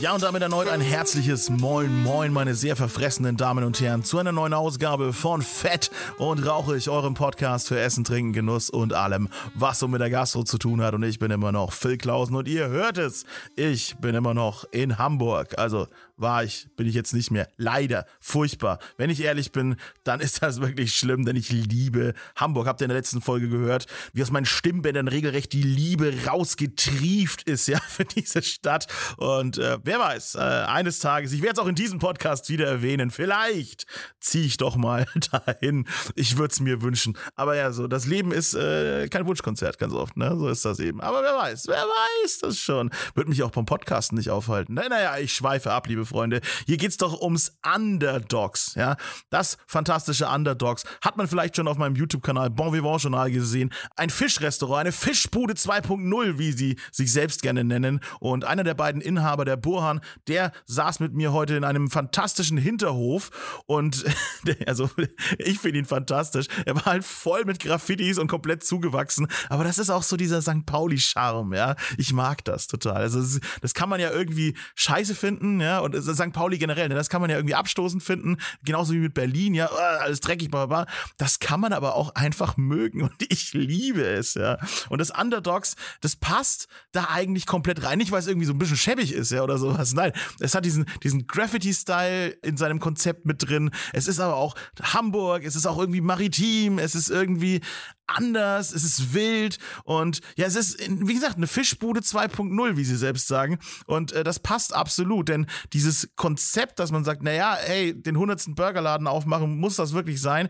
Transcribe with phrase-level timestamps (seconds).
[0.00, 4.18] Ja, und damit erneut ein herzliches Moin Moin, meine sehr verfressenen Damen und Herren, zu
[4.18, 9.28] einer neuen Ausgabe von Fett und Rauchig, eurem Podcast für Essen, Trinken, Genuss und allem,
[9.54, 10.94] was so mit der Gastro zu tun hat.
[10.94, 13.24] Und ich bin immer noch Phil Klausen und ihr hört es,
[13.56, 15.58] ich bin immer noch in Hamburg.
[15.58, 15.88] Also
[16.18, 17.48] war ich, bin ich jetzt nicht mehr.
[17.56, 18.78] Leider, furchtbar.
[18.96, 22.66] Wenn ich ehrlich bin, dann ist das wirklich schlimm, denn ich liebe Hamburg.
[22.66, 27.44] Habt ihr in der letzten Folge gehört, wie aus meinen Stimmbändern regelrecht die Liebe rausgetrieft
[27.44, 28.86] ist, ja, für diese Stadt.
[29.16, 32.66] Und äh, wer weiß, äh, eines Tages, ich werde es auch in diesem Podcast wieder
[32.66, 33.86] erwähnen, vielleicht
[34.20, 35.06] ziehe ich doch mal
[35.46, 35.86] dahin.
[36.14, 37.16] Ich würde es mir wünschen.
[37.36, 40.36] Aber ja, so, das Leben ist äh, kein Wunschkonzert ganz oft, ne?
[40.36, 41.00] So ist das eben.
[41.00, 42.90] Aber wer weiß, wer weiß das schon.
[43.14, 44.74] Wird mich auch beim Podcasten nicht aufhalten.
[44.74, 46.42] Naja, ich schweife ab, liebe Freunde.
[46.66, 48.96] Hier geht's doch ums Underdogs, ja.
[49.30, 53.72] Das fantastische Underdogs hat man vielleicht schon auf meinem YouTube-Kanal Bon Vivant Journal gesehen.
[53.96, 58.00] Ein Fischrestaurant, eine Fischbude 2.0, wie sie sich selbst gerne nennen.
[58.20, 62.58] Und einer der beiden Inhaber, der Burhan, der saß mit mir heute in einem fantastischen
[62.58, 64.04] Hinterhof und
[64.66, 64.90] also
[65.38, 66.46] ich finde ihn fantastisch.
[66.66, 70.42] Er war halt voll mit Graffitis und komplett zugewachsen, aber das ist auch so dieser
[70.42, 70.66] St.
[70.66, 71.76] Pauli-Charme, ja.
[71.96, 72.96] Ich mag das total.
[72.96, 76.32] Also das, kann man ja irgendwie scheiße finden, ja, und St.
[76.32, 79.66] Pauli generell, ne, das kann man ja irgendwie abstoßend finden, genauso wie mit Berlin, ja,
[79.66, 80.86] äh, alles dreckig, bla, bla.
[81.18, 84.58] Das kann man aber auch einfach mögen und ich liebe es, ja.
[84.88, 88.58] Und das Underdogs, das passt da eigentlich komplett rein, nicht weil es irgendwie so ein
[88.58, 89.94] bisschen schäbig ist, ja, oder sowas.
[89.94, 93.70] Nein, es hat diesen, diesen Graffiti-Style in seinem Konzept mit drin.
[93.92, 97.60] Es ist aber auch Hamburg, es ist auch irgendwie maritim, es ist irgendwie
[98.06, 102.96] anders, es ist wild und ja, es ist, wie gesagt, eine Fischbude 2.0, wie sie
[102.96, 103.58] selbst sagen.
[103.86, 108.54] Und äh, das passt absolut, denn dieses Konzept, dass man sagt, naja, hey, den hundertsten
[108.54, 110.48] Burgerladen aufmachen, muss das wirklich sein?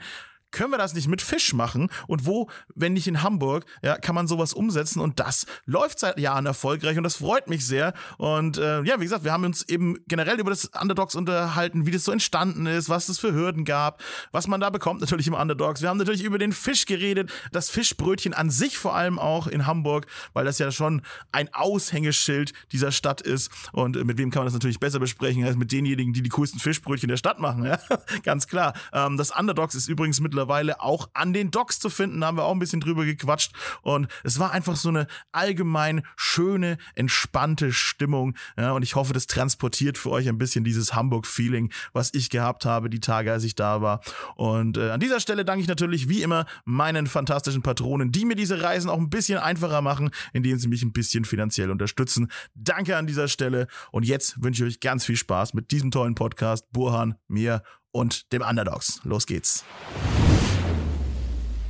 [0.50, 1.90] Können wir das nicht mit Fisch machen?
[2.06, 5.00] Und wo, wenn nicht in Hamburg, ja, kann man sowas umsetzen?
[5.00, 7.92] Und das läuft seit Jahren erfolgreich und das freut mich sehr.
[8.16, 11.90] Und äh, ja, wie gesagt, wir haben uns eben generell über das Underdogs unterhalten, wie
[11.90, 15.34] das so entstanden ist, was es für Hürden gab, was man da bekommt natürlich im
[15.34, 15.82] Underdogs.
[15.82, 19.66] Wir haben natürlich über den Fisch geredet, das Fischbrötchen an sich vor allem auch in
[19.66, 23.50] Hamburg, weil das ja schon ein Aushängeschild dieser Stadt ist.
[23.72, 26.30] Und äh, mit wem kann man das natürlich besser besprechen als mit denjenigen, die die
[26.30, 27.78] coolsten Fischbrötchen der Stadt machen, ja?
[28.22, 28.72] Ganz klar.
[28.92, 32.20] Ähm, das Underdogs ist übrigens mittlerweile mittlerweile auch an den Docks zu finden.
[32.20, 33.52] Da haben wir auch ein bisschen drüber gequatscht.
[33.82, 38.36] Und es war einfach so eine allgemein schöne, entspannte Stimmung.
[38.56, 42.64] Ja, und ich hoffe, das transportiert für euch ein bisschen dieses Hamburg-Feeling, was ich gehabt
[42.64, 44.00] habe, die Tage, als ich da war.
[44.36, 48.36] Und äh, an dieser Stelle danke ich natürlich wie immer meinen fantastischen Patronen, die mir
[48.36, 52.30] diese Reisen auch ein bisschen einfacher machen, indem sie mich ein bisschen finanziell unterstützen.
[52.54, 53.66] Danke an dieser Stelle.
[53.90, 56.70] Und jetzt wünsche ich euch ganz viel Spaß mit diesem tollen Podcast.
[56.70, 57.62] Burhan, mir
[57.92, 59.00] und dem Underdogs.
[59.04, 59.64] Los geht's.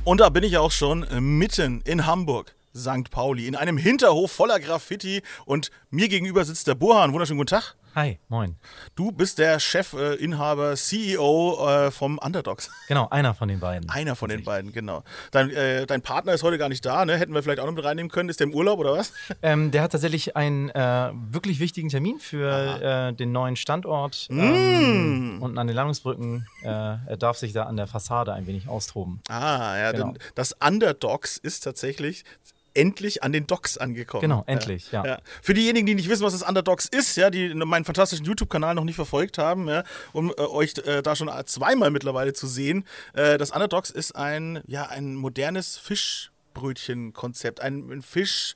[0.03, 2.55] Und da bin ich auch schon mitten in Hamburg.
[2.75, 3.09] St.
[3.09, 7.13] Pauli, in einem Hinterhof voller Graffiti und mir gegenüber sitzt der Burhan.
[7.13, 7.75] Wunderschönen guten Tag.
[7.95, 8.55] Hi, moin.
[8.95, 12.69] Du bist der Chefinhaber, äh, CEO äh, vom Underdogs.
[12.87, 13.89] Genau, einer von den beiden.
[13.89, 15.03] Einer von den beiden, genau.
[15.31, 17.17] Dein, äh, dein Partner ist heute gar nicht da, ne?
[17.17, 18.29] Hätten wir vielleicht auch noch mit reinnehmen können.
[18.29, 19.11] Ist der im Urlaub oder was?
[19.41, 22.49] Ähm, der hat tatsächlich einen äh, wirklich wichtigen Termin für
[22.81, 24.39] äh, den neuen Standort Mm.
[24.39, 26.45] ähm, unten an den Landungsbrücken.
[26.61, 29.21] Äh, er darf sich da an der Fassade ein wenig austoben.
[29.29, 30.11] Ah, ja, Genau.
[30.11, 32.25] denn das Underdogs ist tatsächlich
[32.73, 34.21] endlich an den Docks angekommen.
[34.21, 35.19] Genau, endlich, ja.
[35.41, 38.83] Für diejenigen, die nicht wissen, was das Underdogs ist, ja, die meinen fantastischen YouTube-Kanal noch
[38.83, 43.37] nicht verfolgt haben, ja, um äh, euch äh, da schon zweimal mittlerweile zu sehen, äh,
[43.37, 48.55] das Underdogs ist ein, ja, ein modernes Fischbrötchen-Konzept, ein, ein Fisch.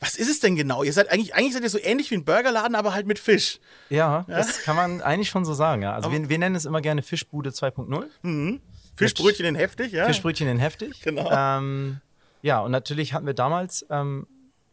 [0.00, 0.82] Was ist es denn genau?
[0.82, 3.60] Ihr seid eigentlich, eigentlich seid ihr so ähnlich wie ein Burgerladen, aber halt mit Fisch.
[3.90, 5.82] Ja, das kann man eigentlich schon so sagen.
[5.82, 5.94] Ja.
[5.94, 8.60] Also wir, wir nennen es immer gerne Fischbude 2.0.
[8.96, 10.06] Fischbrötchen in heftig, ja?
[10.06, 11.00] Fischbrötchen in heftig.
[11.02, 11.30] Genau.
[11.30, 12.00] Ähm,
[12.44, 14.26] ja, und natürlich hatten wir damals, ähm,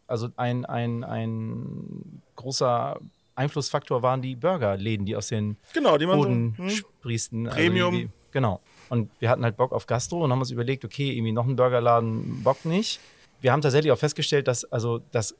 [0.06, 3.00] also ein, ein, ein großer
[3.34, 6.64] Einflussfaktor waren die Burgerläden, die aus den Genau, die man Boden so.
[6.64, 6.70] Hm?
[6.70, 7.44] sprießen.
[7.44, 7.94] Premium.
[7.94, 8.60] Also die, genau.
[8.90, 11.56] Und wir hatten halt Bock auf Gastro und haben uns überlegt, okay, irgendwie noch ein
[11.56, 13.00] Burgerladen bockt nicht.
[13.40, 15.34] Wir haben tatsächlich auch festgestellt, dass also das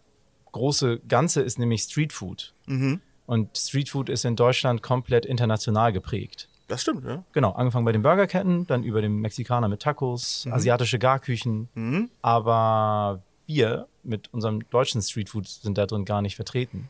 [0.52, 2.54] große Ganze ist nämlich Streetfood.
[2.64, 3.02] Mhm.
[3.26, 6.48] Und Streetfood ist in Deutschland komplett international geprägt.
[6.72, 7.22] Das stimmt, ja.
[7.32, 11.68] Genau, angefangen bei den Burgerketten, dann über den Mexikaner mit Tacos, asiatische Garküchen.
[11.74, 12.08] Mhm.
[12.22, 16.88] Aber wir mit unserem deutschen Streetfood sind da drin gar nicht vertreten.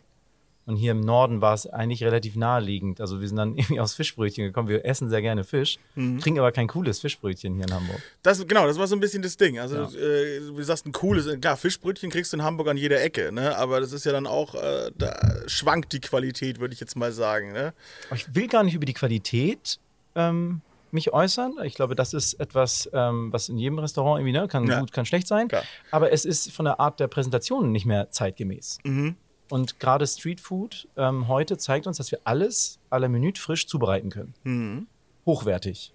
[0.65, 3.01] Und hier im Norden war es eigentlich relativ naheliegend.
[3.01, 4.69] Also wir sind dann irgendwie aus Fischbrötchen gekommen.
[4.69, 6.21] Wir essen sehr gerne Fisch, Mhm.
[6.21, 8.01] kriegen aber kein cooles Fischbrötchen hier in Hamburg.
[8.23, 9.59] Das, genau, das war so ein bisschen das Ding.
[9.59, 9.91] Also, Ja.
[9.91, 13.57] äh, du sagst, ein cooles, klar, Fischbrötchen kriegst du in Hamburg an jeder Ecke, ne?
[13.57, 17.11] Aber das ist ja dann auch, äh, da schwankt die Qualität, würde ich jetzt mal
[17.13, 17.75] sagen, ne?
[18.15, 19.79] Ich will gar nicht über die Qualität
[20.15, 20.61] ähm,
[20.93, 21.55] mich äußern.
[21.65, 24.79] Ich glaube, das ist etwas, ähm, was in jedem Restaurant irgendwie, ne, kann Ja.
[24.81, 25.49] gut, kann schlecht sein.
[25.49, 25.65] Klar.
[25.91, 28.79] Aber es ist von der Art der Präsentation nicht mehr zeitgemäß.
[28.85, 29.17] Mhm.
[29.53, 34.09] Und gerade Streetfood ähm, heute zeigt uns, dass wir alles à la Minute frisch zubereiten
[34.09, 34.33] können.
[34.45, 34.87] Mhm.
[35.27, 35.93] Hochwertig.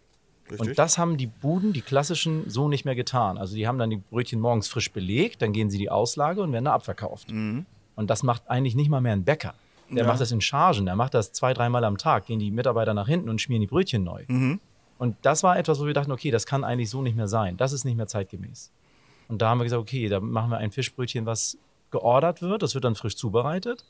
[0.51, 0.59] Richtig.
[0.59, 3.39] Und das haben die Buden, die klassischen, so nicht mehr getan.
[3.39, 6.51] Also die haben dann die Brötchen morgens frisch belegt, dann gehen sie die Auslage und
[6.53, 7.29] werden da abverkauft.
[7.31, 7.65] Und
[7.95, 9.55] das macht eigentlich nicht mal mehr ein Bäcker.
[9.89, 9.97] Der Mhm.
[9.97, 10.05] Ja.
[10.05, 13.07] macht das in Chargen, der macht das zwei, dreimal am Tag, gehen die Mitarbeiter nach
[13.07, 14.23] hinten und schmieren die Brötchen neu.
[14.27, 14.59] Mhm.
[14.99, 17.57] Und das war etwas, wo wir dachten, okay, das kann eigentlich so nicht mehr sein.
[17.57, 18.71] Das ist nicht mehr zeitgemäß.
[19.29, 21.57] Und da haben wir gesagt, okay, da machen wir ein Fischbrötchen, was
[21.97, 22.61] geordert wird.
[22.61, 23.83] Das wird dann frisch zubereitet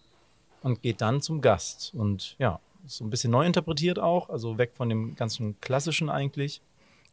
[0.63, 1.94] und geht dann zum Gast.
[1.94, 6.62] Und ja, so ein bisschen neu interpretiert auch, also weg von dem ganzen klassischen eigentlich.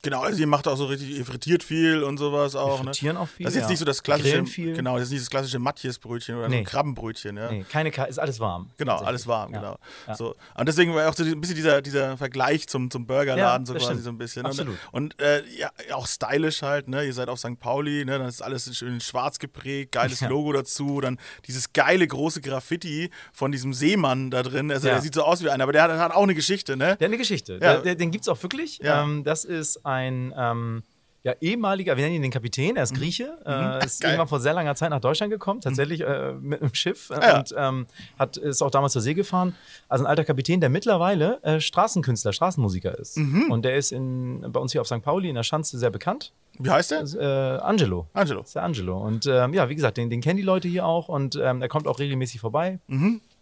[0.04, 2.84] Genau, also ihr macht auch so richtig, ihr frittiert viel und sowas auch, ne?
[2.92, 3.70] frittieren auch viel, Das ist jetzt ja.
[3.70, 6.58] nicht so das klassische, genau, das ist nicht das klassische Matjesbrötchen oder so Nee.
[6.58, 7.50] ein Krabbenbrötchen, ja.
[7.50, 8.70] Nee, keine Ka ist alles warm.
[8.76, 9.58] Genau, alles warm, Ja.
[9.60, 9.78] genau.
[10.06, 10.14] Ja.
[10.14, 10.36] So.
[10.56, 13.86] Und deswegen war auch so ein bisschen dieser, dieser Vergleich zum, zum Burgerladen so quasi
[13.86, 14.02] stimmt.
[14.04, 14.44] so ein bisschen.
[14.46, 14.76] Absolut.
[14.92, 17.04] Und, und äh, ja, auch stylisch halt, ne?
[17.06, 17.58] Ihr seid auf St.
[17.58, 18.18] Pauli, ne?
[18.18, 20.20] Dann ist alles schön schwarz geprägt, geiles.
[20.20, 24.70] Logo dazu, dann dieses geile große Graffiti von diesem Seemann da drin.
[24.70, 26.84] Also der sieht so aus wie einer, aber der hat, hat auch eine Geschichte, ne?
[26.84, 27.58] Der hat eine Geschichte.
[27.58, 28.80] Der, der, den gibt es auch wirklich.
[28.82, 30.82] Ähm, das ist ein ähm,
[31.22, 34.02] ja, ehemaliger, wir nennen ihn den Kapitän, er ist Grieche, äh, ist Mhm.
[34.02, 34.10] Geil.
[34.12, 37.38] irgendwann vor sehr langer Zeit nach Deutschland gekommen, tatsächlich äh, mit einem Schiff äh, Ja.
[37.38, 37.86] und ähm,
[38.18, 39.54] hat, ist auch damals zur See gefahren.
[39.88, 43.16] Also ein alter Kapitän, der mittlerweile äh, Straßenkünstler, Straßenmusiker ist.
[43.16, 43.50] Mhm.
[43.50, 45.00] Und der ist in, bei uns hier auf St.
[45.02, 46.32] Pauli in der Schanze sehr bekannt.
[46.58, 47.00] Wie heißt der?
[47.02, 48.06] Äh, Angelo.
[48.12, 48.40] Angelo.
[48.40, 48.98] Das ist der Angelo.
[48.98, 51.68] Und ähm, ja, wie gesagt, den, den kennen die Leute hier auch und ähm, er
[51.68, 52.80] kommt auch regelmäßig vorbei.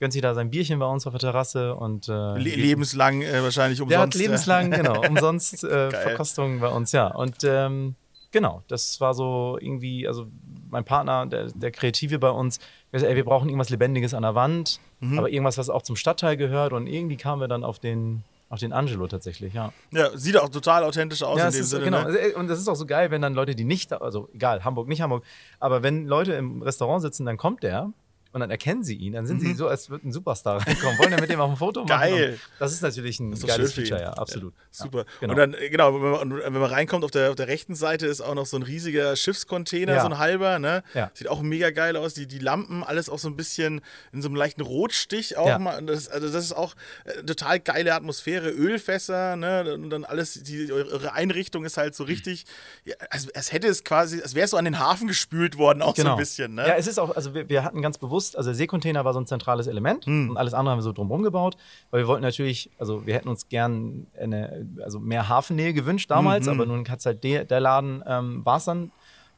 [0.03, 2.13] Gönnt sich da sein Bierchen bei uns auf der Terrasse und äh.
[2.13, 3.93] Le lebenslang äh, wahrscheinlich umsonst.
[3.93, 5.91] der hat äh, lebenslang, genau, umsonst äh.
[5.93, 7.07] Verkostungen bei uns, ja.
[7.07, 7.95] Und ähm,
[8.33, 10.27] genau, das war so irgendwie, also
[10.71, 12.59] mein Partner, der, der Kreative bei uns,
[12.91, 15.19] gesagt, ey, wir brauchen irgendwas Lebendiges an der Wand, Mhm.
[15.21, 16.73] aber irgendwas, was auch zum Stadtteil gehört.
[16.73, 19.73] Und irgendwie kamen wir dann auf den, auf den Angelo tatsächlich, ja.
[19.93, 21.85] Ja, sieht auch total authentisch aus ja in dem ist, Sinne.
[21.85, 22.03] genau.
[22.09, 22.35] Ne?
[22.37, 25.01] Und das ist auch so geil, wenn dann Leute, die nicht, also egal, Hamburg, nicht
[25.01, 25.23] Hamburg,
[25.61, 27.93] aber wenn Leute im Restaurant sitzen, dann kommt der.
[28.33, 30.99] Und dann erkennen sie ihn, dann sind sie so, als würde ein Superstar reinkommen.
[30.99, 32.11] Wollen dann mit dem auf ein Foto machen?
[32.13, 32.17] Mhm.
[32.17, 32.39] Geil.
[32.59, 34.55] Das ist natürlich ein ist geiles Feature, ja, absolut.
[34.71, 35.01] Super.
[35.01, 35.33] Ja, genau.
[35.33, 37.75] Und dann, äh, genau, wenn man, und wenn man reinkommt, auf der, auf der rechten
[37.75, 40.01] Seite ist auch noch so ein riesiger Schiffscontainer, Ja.
[40.01, 40.83] so ein halber, ne?
[40.95, 41.11] Ja.
[41.13, 42.15] Sieht auch mega geil aus.
[42.15, 43.83] Die, die Lampen, alles auch so ein bisschen
[44.13, 45.59] in so einem leichten Rotstich auch Ja.
[45.59, 45.83] mal.
[45.85, 46.75] Das, also das ist auch
[47.05, 48.49] äh, total geile Atmosphäre.
[48.51, 49.75] Ölfässer, ne?
[49.75, 52.45] Und dann alles, die, eure Einrichtung ist halt so richtig,
[52.87, 55.83] ja, als, als hätte es quasi, als wäre es so an den Hafen gespült worden,
[55.83, 56.63] auch so ein bisschen, ne?
[56.63, 56.75] Genau.
[56.75, 59.21] Ja, es ist auch, also wir, wir hatten ganz bewusst, also der Seekontainer war so
[59.21, 60.31] ein zentrales Element Hm.
[60.31, 61.57] und alles andere haben wir so drumherum gebaut,
[61.91, 66.47] weil wir wollten natürlich, also wir hätten uns gern eine, also mehr Hafennähe gewünscht damals,
[66.47, 66.53] Mhm.
[66.53, 68.91] aber nun hat es halt der, der Laden, ähm, war es dann.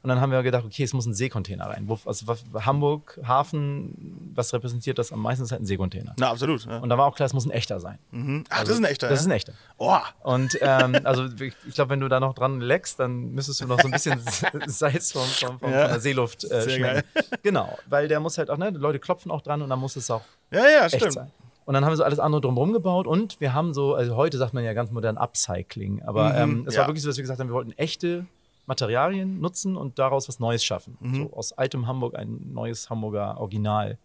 [0.05, 1.89] Und dann haben wir gedacht, okay, es muss ein Seekontainer rein.
[1.89, 5.43] Wo, also was- Hamburg, Hafen, was repräsentiert das am meisten?
[5.45, 6.15] ist halt ein Seekontainer.
[6.19, 6.67] Na, absolut.
[6.67, 6.79] Ja.
[6.81, 7.99] Und da war auch klar, es muss ein echter sein.
[8.11, 8.45] Mhm.
[8.51, 9.09] Ach, das ist ein echter.
[9.09, 9.21] Das ja?
[9.23, 9.55] ist ein echter.
[9.79, 13.67] Oh, Und ähm, also ich glaube, wenn du da noch dran leckst, dann müsstest du
[13.67, 14.21] noch so ein bisschen
[14.67, 15.81] Salz vom, vom, vom, Ja.
[15.85, 17.03] von der Seeluft äh, Sehr schmecken.
[17.43, 19.97] Genau, weil der muss halt auch, ne, die Leute klopfen auch dran und dann muss
[19.97, 21.13] es auch ja, ja, echt stimmt.
[21.15, 21.31] sein.
[21.65, 24.37] Und dann haben wir so alles andere drumherum gebaut und wir haben so, also heute
[24.37, 26.83] sagt man ja ganz modern Upcycling, aber Mhm, ähm, es ja.
[26.83, 28.27] war wirklich so, dass wir gesagt haben, wir wollten echte
[28.67, 30.97] Materialien nutzen und daraus was Neues schaffen.
[31.01, 31.15] Mhm.
[31.17, 33.99] So aus altem Hamburg ein neues Hamburger Original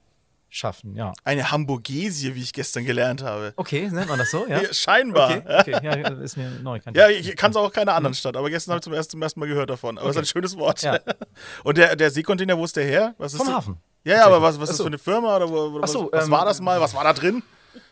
[0.51, 1.13] schaffen, ja.
[1.23, 3.54] Eine Hamburgesie, wie ich gestern gelernt habe.
[3.56, 4.61] Okay, nennt man das so, ja?
[4.73, 5.37] Scheinbar.
[5.37, 6.80] Okay, okay, ja, ist mir neu.
[6.80, 7.35] kannte Ja, ich.
[7.35, 9.47] kann es auch keiner anderen Stadt, aber gestern habe ich zum ersten, zum ersten Mal
[9.47, 9.97] gehört davon.
[9.97, 10.81] Aber es ist ein schönes Wort.
[10.81, 10.99] Ja.
[11.63, 13.13] Und der, der Seekontainer, wo ist der her?
[13.19, 13.56] Was ist Vom das?
[13.57, 13.78] Hafen.
[14.04, 14.83] Ja, ja, aber was, was ist das so.
[14.85, 15.35] für eine Firma?
[15.35, 16.81] Oder wo, Ach so, was, was ähm, war das mal?
[16.81, 17.44] Was war da drin?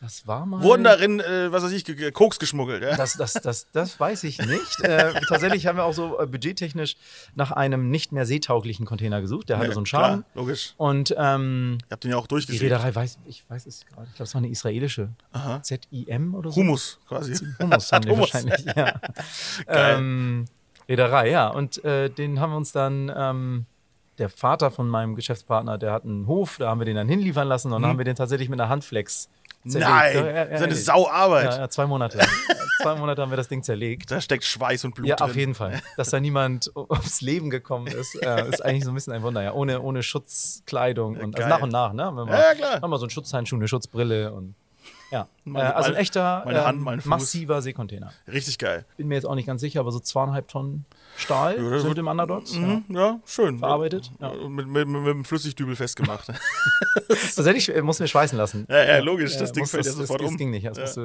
[0.02, 0.62] Das war mal.
[0.64, 2.84] Wurden darin, äh, was weiß ich, ge- Koks geschmuggelt?
[2.84, 2.96] Ja?
[2.96, 4.82] Das, das, das, das weiß ich nicht.
[4.84, 6.96] äh, tatsächlich haben wir auch so äh, budgettechnisch
[7.36, 9.50] nach einem nicht mehr seetauglichen Container gesucht.
[9.50, 10.26] Der hatte Nee, so einen klar, Schaden.
[10.36, 10.74] logisch.
[10.78, 12.62] Und ähm, Ihr habt den ja auch die durchgeführt.
[12.64, 14.08] Reederei weiß, ich weiß es gerade.
[14.10, 15.10] Ich glaube, es war eine israelische.
[15.64, 16.56] ZIM oder so.
[16.62, 17.36] Humus quasi.
[17.62, 18.34] Humus haben die Hummus.
[18.34, 19.00] wahrscheinlich, ja.
[19.68, 20.46] ähm,
[20.90, 21.48] Reederei, ja.
[21.50, 23.66] Und äh, den haben wir uns dann, ähm,
[24.18, 27.48] der Vater von meinem Geschäftspartner, der hat einen Hof, da haben wir den dann hinliefern
[27.48, 29.30] lassen und dann haben wir den tatsächlich mit einer Handflex
[29.68, 29.90] zerlegt.
[29.90, 29.96] Mhm.
[29.96, 30.76] Nein, Ja, ja, ja, ist eine.
[30.76, 31.58] Sauarbeit.
[31.58, 32.20] Ja, zwei Monate.
[32.82, 34.10] zwei Monate haben wir das Ding zerlegt.
[34.12, 35.30] Da steckt Schweiß und Blut Ja, drin.
[35.30, 35.82] auf jeden Fall.
[35.98, 39.44] Dass da niemand ums Leben gekommen ist, äh, ist eigentlich so ein bisschen ein Wunder.
[39.44, 42.06] Ja, ohne, ohne Schutzkleidung und also nach und nach, ne?
[42.06, 42.82] Haben wir mal, ja, klar.
[42.82, 44.56] Haben wir so einen Schutzhandschuh, eine Schutzbrille und
[45.10, 47.06] Ja, Meine- äh, also ein echter, meine Hand, ähm, mein Fuß.
[47.10, 48.12] massiver Seekontainer.
[48.28, 48.86] Richtig geil.
[48.98, 50.86] Bin mir jetzt auch nicht ganz sicher, aber so zweieinhalb Tonnen
[51.16, 52.54] Stahl Ja, sind im Underdogs.
[52.56, 52.60] Ja.
[52.62, 53.58] Mhm, ja, schön.
[53.60, 54.34] Verarbeitet, ja.
[54.50, 56.28] Mit, mit, mit, dem Flüssigdübel festgemacht.
[57.10, 58.66] Das hätte ich, äh, muss mir schweißen lassen.
[58.70, 60.34] Ja, ja, logisch, das Äh, Ding fällt ja das, sofort das, um.
[60.34, 60.66] Das ging nicht.
[60.66, 60.84] Das Ja.
[60.84, 61.02] musste,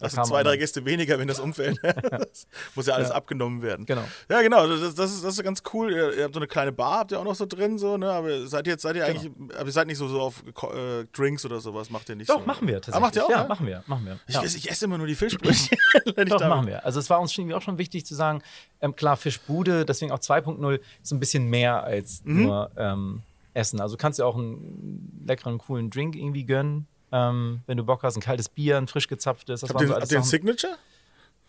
[0.00, 1.78] äh, Also zwei, drei Gäste weniger, wenn das umfällt.
[1.82, 3.86] Das muss ja alles abgenommen werden.
[3.86, 4.04] Genau.
[4.28, 4.66] Ja, genau.
[4.68, 5.92] Das, das, ist, das ist ganz cool.
[5.92, 8.10] Ihr, ihr habt so eine kleine Bar, habt ihr auch noch so drin, so, ne?
[8.10, 11.04] Aber seid ihr jetzt, seid ihr eigentlich, aber ihr seid nicht so, so auf äh,
[11.12, 12.46] Drinks oder sowas, macht ihr nicht Doch, so.
[12.46, 12.96] machen wir tatsächlich.
[12.96, 13.30] Ah, macht ihr auch?
[13.30, 13.48] Ja, ja?
[13.48, 14.18] machen wir, machen wir.
[14.26, 14.42] Ich, ja.
[14.42, 15.78] esse, ich esse immer nur die Fischbrötchen.
[16.28, 16.84] Doch, machen wir.
[16.84, 18.42] Also es war uns auch schon wichtig zu sagen,
[18.80, 22.42] ähm, klar, Fischbude, deswegen auch 2.0 ist ein bisschen mehr als Mhm.
[22.42, 23.22] nur ähm,
[23.54, 23.80] Essen.
[23.80, 28.02] Also du kannst dir auch einen leckeren, coolen Drink irgendwie gönnen, ähm, wenn du Bock
[28.02, 28.16] hast.
[28.16, 29.62] Ein kaltes Bier, ein frisch gezapftes.
[29.62, 30.22] Das Habt ihr, so Sachen.
[30.24, 30.76] Signature?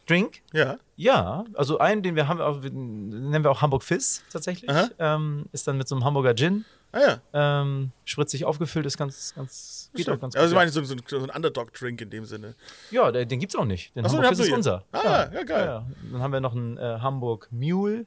[0.07, 0.41] Drink?
[0.53, 0.77] Ja.
[0.95, 4.71] Ja, also einen, den wir haben, auch, den nennen wir auch Hamburg Fizz tatsächlich.
[4.99, 6.65] Ähm, ist dann mit so einem Hamburger Gin.
[6.97, 7.61] Ah ja.
[7.61, 10.55] Ähm, spritzig aufgefüllt, ist ganz, ganz, geht auch ganz also ich gut.
[10.55, 12.55] meine, so, so, ein- so ein Underdog-Drink in dem Sinne.
[12.91, 13.95] Ja, den, den gibt's auch nicht.
[13.95, 14.83] Den Ach so, Hamburg den ist ihr unser.
[14.91, 15.65] Ah, ja, geil.
[15.65, 18.05] Ja, Dann haben wir noch einen äh, Hamburg Mule.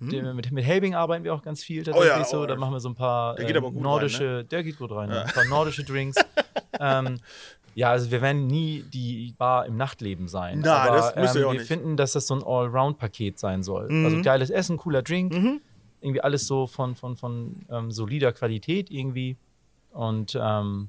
[0.00, 1.92] Den, wir mit, mit Helbing arbeiten wir auch ganz viel Hm.
[1.92, 2.42] Oh ja, tatsächlich so.
[2.42, 4.62] oh, Da machen wir so ein paar der geht ähm, aber gut rein, nordische, der
[4.62, 5.22] geht gut rein, ja.
[5.22, 6.16] ein paar nordische Drinks.
[6.80, 7.18] ähm,
[7.74, 10.60] ja, also wir werden nie die Bar im Nachtleben sein.
[10.60, 11.68] Nein, aber, das müsst ihr ähm, auch Wir nicht.
[11.68, 13.88] finden, dass das so ein Allround-Paket sein soll.
[13.88, 14.04] Mhm.
[14.04, 15.32] Also geiles Essen, cooler Drink,
[16.00, 19.36] irgendwie alles so von, von, von ähm, solider Qualität irgendwie.
[19.90, 20.88] Und ähm,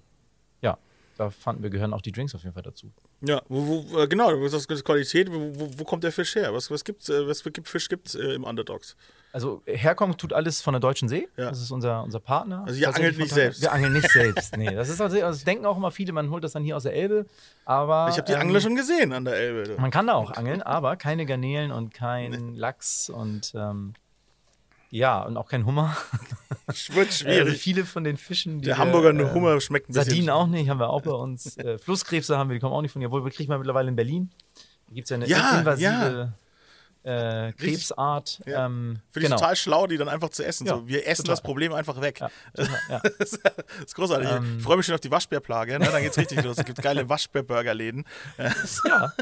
[0.62, 0.78] ja,
[1.18, 2.92] da fanden wir, gehören auch die Drinks auf jeden Fall dazu.
[3.22, 5.32] Ja, wo, wo, äh, genau, du sagst, das ist Qualität.
[5.32, 6.54] Wo, wo, kommt der Fisch her?
[6.54, 8.96] Was, was gibt's, äh, was für gibt- Fisch gibt es äh, im Underdogs?
[9.32, 11.28] Also herkommen tut alles von der Deutschen See.
[11.38, 11.50] Ja.
[11.50, 12.64] Das ist unser, unser Partner.
[12.66, 13.62] Also ihr angelt nicht selbst?
[13.62, 14.58] Wir angeln nicht selbst.
[14.58, 16.84] Nee, das ist also das denken auch immer viele, man holt das dann hier aus
[16.84, 17.28] der Elbe.
[17.66, 19.76] Aber Ich habe die ähm, Angler schon gesehen an der Elbe.
[19.80, 23.94] Man kann da auch angeln, aber keine Garnelen und kein Lachs und ähm,
[24.90, 25.96] ja, und auch kein Hummer.
[26.68, 27.62] Wird Also schwierig.
[27.62, 30.06] viele von den Fischen, die der wir, Hamburger äh, Hummer schmeckt ein bisschen.
[30.06, 31.58] Sardinen auch nicht, haben wir auch bei uns.
[31.58, 33.08] Äh, Flusskrebse haben wir, die kommen auch nicht von hier.
[33.10, 34.32] Obwohl, wir kriegen wir mittlerweile in Berlin.
[34.88, 36.34] Da gibt es ja eine Ja, invasive
[37.04, 38.42] Äh, Krebsart.
[38.46, 38.66] Ja.
[38.66, 39.38] Ähm, Finde ich genau.
[39.38, 40.68] total schlau, die dann einfach zu essen.
[40.68, 41.34] Ja, so, wir essen total.
[41.36, 42.20] das Problem einfach weg.
[42.20, 42.30] Ja,
[42.90, 43.02] ja.
[43.20, 43.34] Das
[43.86, 44.30] ist großartig.
[44.30, 44.56] Ähm.
[44.58, 45.80] ich freue mich schon auf die Waschbärplage.
[45.80, 45.86] Ne?
[45.92, 46.58] Dann geht's richtig los.
[46.58, 48.06] Es gibt geile Waschbärburgerläden.
[48.86, 49.14] ja,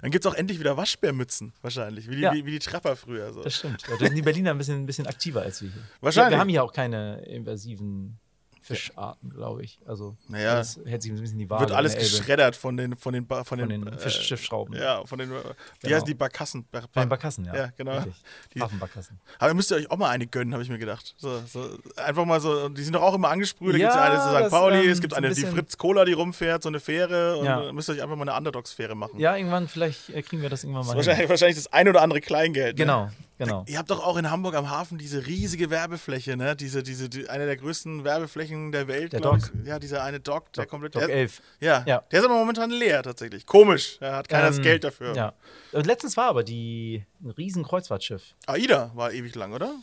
[0.00, 2.08] Dann gibt es auch endlich wieder Waschbärmützen, wahrscheinlich.
[2.08, 2.32] Wie die, Ja.
[2.32, 3.32] wie, wie die Trapper früher.
[3.32, 3.42] So.
[3.42, 3.82] das stimmt.
[3.88, 5.82] Ja, da sind die Berliner ein bisschen, ein bisschen aktiver als wir hier.
[6.00, 6.30] Wahrscheinlich.
[6.30, 8.18] Wir, wir haben hier auch keine invasiven
[8.62, 9.78] Fischarten, glaube ich.
[9.86, 11.62] Also, Naja, das hält sich ein bisschen die Waage.
[11.62, 12.18] Wird alles in der Elbe.
[12.18, 14.74] geschreddert von den von den Ba- von Von den, den äh, Fischschiffschrauben.
[14.76, 15.38] Ja, von den äh, wie
[15.82, 15.94] Genau.
[15.96, 16.64] heißen die Barkassen?
[16.70, 17.54] Bar, den Barkassen, ja.
[17.54, 17.96] Ja, genau.
[17.96, 18.14] Richtig.
[18.54, 19.20] Die- Hafenbarkassen.
[19.38, 21.14] Aber ihr müsst ihr euch auch mal eine gönnen, habe ich mir gedacht.
[21.18, 23.74] So, so, einfach mal so, die sind doch auch immer angesprüht.
[23.74, 24.40] Da Ja, gibt es eine zu St.
[24.44, 26.80] das, Pauli, ähm, es gibt so ein eine, die Fritz Cola, die rumfährt, so eine
[26.80, 27.36] Fähre.
[27.38, 27.72] Und Ja.
[27.72, 29.18] müsst ihr euch einfach mal eine Underdog-Sphäre machen.
[29.18, 30.98] Ja, irgendwann, vielleicht äh, kriegen wir das irgendwann mal hin.
[30.98, 32.78] Wahrscheinlich, wahrscheinlich das ein oder andere Kleingeld.
[32.78, 33.12] Ne?
[33.44, 33.64] Genau, genau.
[33.72, 36.54] Ihr habt doch auch in Hamburg am Hafen diese riesige Werbefläche, ne?
[36.56, 39.12] Diese, diese, die, eine der größten Werbeflächen der Welt.
[39.12, 39.50] Der glaub Dock.
[39.62, 39.66] Ich.
[39.68, 40.94] Ja, dieser eine Dock, der komplett.
[40.94, 41.42] Dock der, 11.
[41.60, 42.02] Ja, Ja.
[42.10, 43.46] der ist aber momentan leer tatsächlich.
[43.46, 43.98] Komisch.
[44.00, 45.14] Da hat keiner das Ähm, Geld dafür.
[45.14, 45.32] Ja.
[45.72, 48.34] Und letztens war aber die ein riesen Kreuzfahrtschiff.
[48.46, 49.74] AIDA war ewig lang, oder?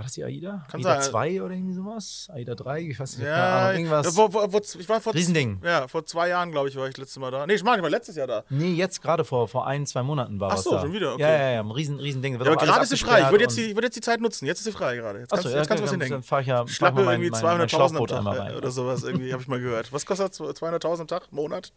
[0.00, 0.64] War das die AIDA?
[0.70, 1.10] Kann AIDA sein.
[1.10, 2.28] 2 oder irgendwie sowas?
[2.32, 2.80] AIDA 3?
[2.80, 3.80] Ich weiß nicht, Ja, Ahnung.
[3.80, 4.06] Irgendwas.
[4.06, 5.60] ja, Wo, wo, wo, ich war vor, Riesending.
[5.62, 7.46] Ja, vor zwei Jahren, glaube ich, war ich letztes Mal da.
[7.46, 8.44] Nee, ich meine, ich war letztes Jahr da.
[8.48, 10.80] Nee, jetzt gerade vor, vor ein, zwei Monaten war Ach was so, da.
[10.80, 11.22] schon wieder, okay.
[11.22, 12.38] Ja, ja, ja, ein riesen, riesen Ding.
[12.38, 13.20] Wird Ja, aber gerade ist sie frei.
[13.20, 14.46] Ich würde jetzt, die, ich würde jetzt die Zeit nutzen.
[14.46, 15.18] Jetzt ist sie frei gerade.
[15.18, 16.14] Jetzt kannst, Achso, jetzt kannst du was hindenken.
[16.14, 18.56] dann fahre ich ja Schlappe irgendwie mein, mein 200.000 am Tag rein.
[18.56, 19.02] oder sowas.
[19.04, 19.92] Irgendwie habe ich mal gehört.
[19.92, 20.40] Was kostet das?
[20.40, 21.30] 200.000 am Tag?
[21.30, 21.72] Monat?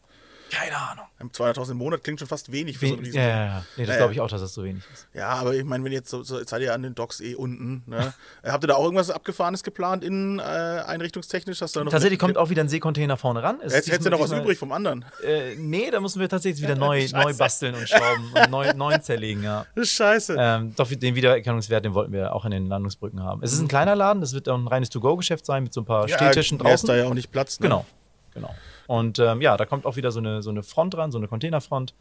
[0.53, 1.05] Keine Ahnung.
[1.21, 3.15] 200.000 im Monat klingt schon fast wenig für so ein Riesen.
[3.17, 3.65] ja, ja, ja.
[3.77, 4.17] Nee, das Ja, glaube ja.
[4.17, 5.07] ich auch, dass das so wenig ist.
[5.13, 7.33] Ja, aber ich meine, wenn jetzt so, so jetzt seid ihr an den Docks eh
[7.35, 7.83] unten.
[7.87, 8.13] Ne?
[8.43, 11.61] Äh, Habt ihr da auch irgendwas Abgefahrenes geplant, innen äh, einrichtungstechnisch?
[11.61, 13.57] Hast du da noch Tatsächlich kommt auch wieder ein Seekontainer vorne ran.
[13.61, 15.05] Es ist Jetzt hättest du noch was übrig vom anderen.
[15.23, 18.97] Äh, nee, da müssen wir tatsächlich wieder neu, neu basteln und schrauben und neu, neu
[18.99, 19.65] zerlegen, ja.
[19.75, 20.35] Ist scheiße.
[20.37, 23.41] Ähm, doch den Wiedererkennungswert, den wollten wir auch in den Landungsbrücken haben.
[23.43, 25.85] Es ist ein kleiner Laden, das wird auch ein reines To-Go-Geschäft sein mit so ein
[25.85, 26.87] paar Stehtischen mehr ist draußen.
[26.87, 27.59] da ja auch nicht Platz.
[27.59, 27.63] Ne?
[27.63, 27.85] Genau,
[28.33, 28.53] genau.
[28.87, 31.27] Und ähm, ja, da kommt auch wieder so eine, so eine Front dran, so eine
[31.27, 31.93] Containerfront.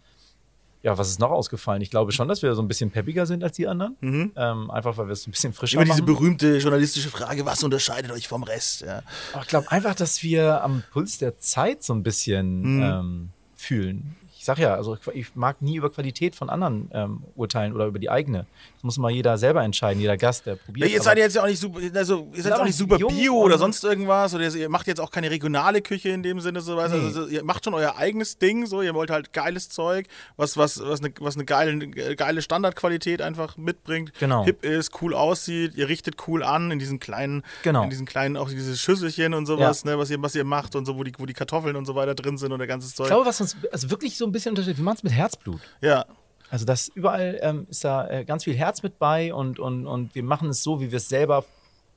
[0.83, 1.81] Ja, was ist noch ausgefallen?
[1.81, 3.97] Ich glaube schon, dass wir so ein bisschen peppiger sind als die anderen.
[4.03, 6.07] Ähm, einfach, weil wir es ein bisschen frischer Immer diese machen.
[6.07, 8.81] berühmte journalistische Frage, was unterscheidet euch vom Rest?
[8.81, 9.03] Ja.
[9.33, 12.83] Aber ich glaube einfach, dass wir am Puls der Zeit so ein bisschen Mhm.
[12.83, 14.17] ähm, fühlen.
[14.43, 18.01] Ich sag ja, also ich mag nie über Qualität von anderen ähm, urteilen oder über
[18.01, 18.45] die eigene.
[18.75, 20.89] Das muss mal jeder selber entscheiden, jeder Gast, der probiert.
[20.91, 22.97] Ja, ihr seid jetzt ja auch nicht super, also ihr seid jetzt auch nicht super
[22.99, 26.61] Bio oder sonst irgendwas oder ihr macht jetzt auch keine regionale Küche in dem Sinne
[26.61, 26.91] sowas.
[26.91, 26.99] Nee.
[26.99, 30.83] Also ihr macht schon euer eigenes Ding, so ihr wollt halt geiles Zeug, was was
[30.85, 31.79] was eine was eine geile
[32.17, 34.45] geile Standardqualität einfach mitbringt, Genau.
[34.45, 37.85] hip ist, cool aussieht, ihr richtet cool an in diesen kleinen Genau.
[37.85, 40.85] in diesen kleinen auch diese Schüsselchen und sowas, ne, was ihr was ihr macht und
[40.85, 43.05] so wo die wo die Kartoffeln und so weiter drin sind und der ganze Zeug.
[43.07, 45.61] ich glaube, was uns also wirklich so ein bisschen unterscheidet, wir machen es mit Herzblut.
[45.81, 46.05] ja.
[46.51, 50.15] Also das überall ähm, ist da äh, ganz viel Herz mit bei und, und, und
[50.15, 51.47] wir machen es so, wie wir es selber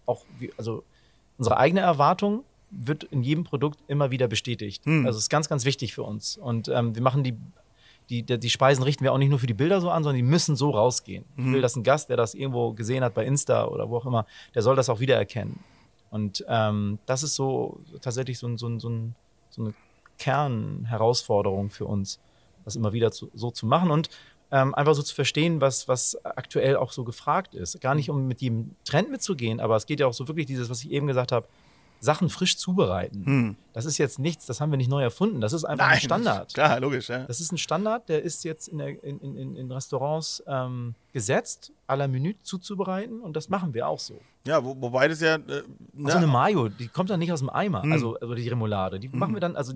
[0.06, 0.86] auch, wie, also
[1.38, 4.86] unsere eigene Erwartung wird in jedem Produkt immer wieder bestätigt.
[4.86, 5.06] Hm.
[5.06, 6.38] Also es ist ganz, ganz wichtig für uns.
[6.38, 7.36] Und ähm, wir machen die,
[8.10, 10.24] die, die, Speisen richten wir auch nicht nur für die Bilder so an, sondern die
[10.24, 11.25] müssen so rausgehen.
[11.36, 14.06] Ich will, dass ein Gast, der das irgendwo gesehen hat bei Insta oder wo auch
[14.06, 15.60] immer, der soll das auch wiedererkennen.
[16.12, 19.15] Und ähm, das ist so tatsächlich so, ein- so, ein- so, ein,
[19.50, 19.74] so eine
[20.18, 22.20] Kernherausforderung für uns,
[22.65, 24.10] das immer wieder zu, so zu machen und
[24.51, 27.79] ähm, einfach so zu verstehen, was, was aktuell auch so gefragt ist.
[27.81, 30.69] Gar nicht, um mit jedem Trend mitzugehen, aber es geht ja auch so wirklich dieses,
[30.69, 31.48] was ich eben gesagt habe,
[32.01, 33.57] Sachen frisch zubereiten.
[33.74, 36.53] Das ist jetzt nichts, das haben wir nicht neu erfunden, das ist einfach ein Standard.
[36.53, 37.19] Klar, logisch, ja.
[37.24, 41.72] Das ist ein Standard, der ist jetzt in, der, in, in, in Restaurants ähm, gesetzt,
[41.88, 44.19] à la Menü zuzubereiten und das machen wir auch so.
[44.45, 45.36] Ja, wo, wobei das ja.
[45.36, 48.48] Äh, Also na, eine Mayo, die kommt dann nicht aus dem Eimer, also, also die
[48.50, 49.00] Remoulade.
[49.00, 49.74] Die machen wir dann, also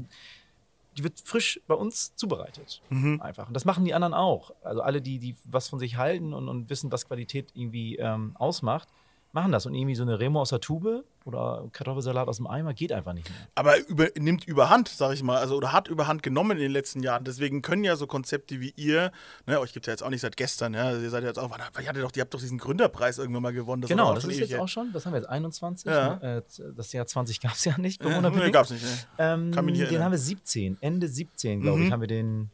[1.00, 2.82] die wird frisch bei uns zubereitet.
[3.22, 3.48] Einfach.
[3.48, 4.52] Und das machen die anderen auch.
[4.64, 8.36] Also alle, die, die was von sich halten und, und wissen, was Qualität irgendwie ähm,
[8.36, 8.90] ausmacht,
[9.32, 9.66] machen das.
[9.66, 13.14] Und irgendwie so eine Remo aus der Tube oder Kartoffelsalat aus dem Eimer geht einfach
[13.14, 13.40] nicht mehr.
[13.56, 17.04] aber über, nimmt überhand, sag ich mal, also oder hat überhand genommen in den letzten
[17.04, 17.24] Jahren.
[17.24, 19.12] Deswegen können ja so Konzepte wie ihr,
[19.46, 21.56] ne, euch gibt ja jetzt auch nicht seit gestern, ja, ihr seid ja jetzt auch,
[21.56, 23.82] ihr hattet doch, ihr habt doch diesen Gründerpreis irgendwann mal gewonnen.
[23.82, 24.62] Das genau, das ist jetzt her.
[24.62, 25.86] auch schon, das haben wir jetzt 21.
[25.86, 26.18] Ja.
[26.38, 26.42] Äh,
[26.76, 28.90] das Jahr 20 gab es ja nicht, Ja, nee, gab's nicht, ne.
[29.18, 32.50] Ähm, Kann mich nicht den haben wir 17, Ende 17, glaube ich, haben wir den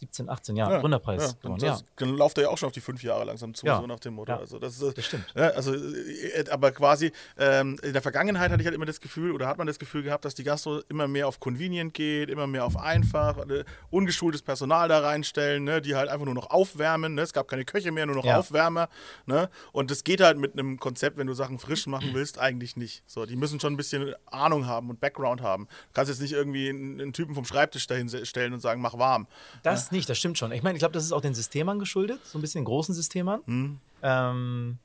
[0.00, 1.70] 17, 18, ja, Gründerpreis Ja, und Ja.
[1.70, 3.80] das, Dann lauft er ja auch schon auf die fünf Jahre langsam zu, Ja.
[3.80, 4.32] so nach dem Motto.
[4.32, 4.38] Ja.
[4.38, 5.24] Also das, ist, Das stimmt.
[5.34, 9.32] Ja, also, äh, aber quasi ähm, in der Vergangenheit hatte ich halt immer das Gefühl,
[9.32, 12.46] oder hat man das Gefühl gehabt, dass die Gastro immer mehr auf convenient geht, immer
[12.46, 17.14] mehr auf einfach, äh, ungeschultes Personal da reinstellen, ne, die halt einfach nur noch aufwärmen.
[17.14, 17.22] Ne?
[17.22, 18.24] Es gab keine Köche mehr, nur noch.
[18.38, 18.88] Aufwärmer.
[19.26, 19.48] Ne?
[19.72, 23.02] Und das geht halt mit einem Konzept, wenn du Sachen frisch machen willst, eigentlich nicht.
[23.06, 25.64] So, die müssen schon ein bisschen Ahnung haben und Background haben.
[25.66, 28.98] Du kannst jetzt nicht irgendwie einen, einen Typen vom Schreibtisch dahin stellen und sagen, mach
[28.98, 29.26] warm.
[29.62, 30.52] Das nicht, das stimmt schon.
[30.52, 32.94] Ich meine, ich glaube, das ist auch den Systemern geschuldet, so ein bisschen den großen
[32.94, 33.40] Systemern.
[33.46, 33.80] Hm.
[34.02, 34.78] Ähm,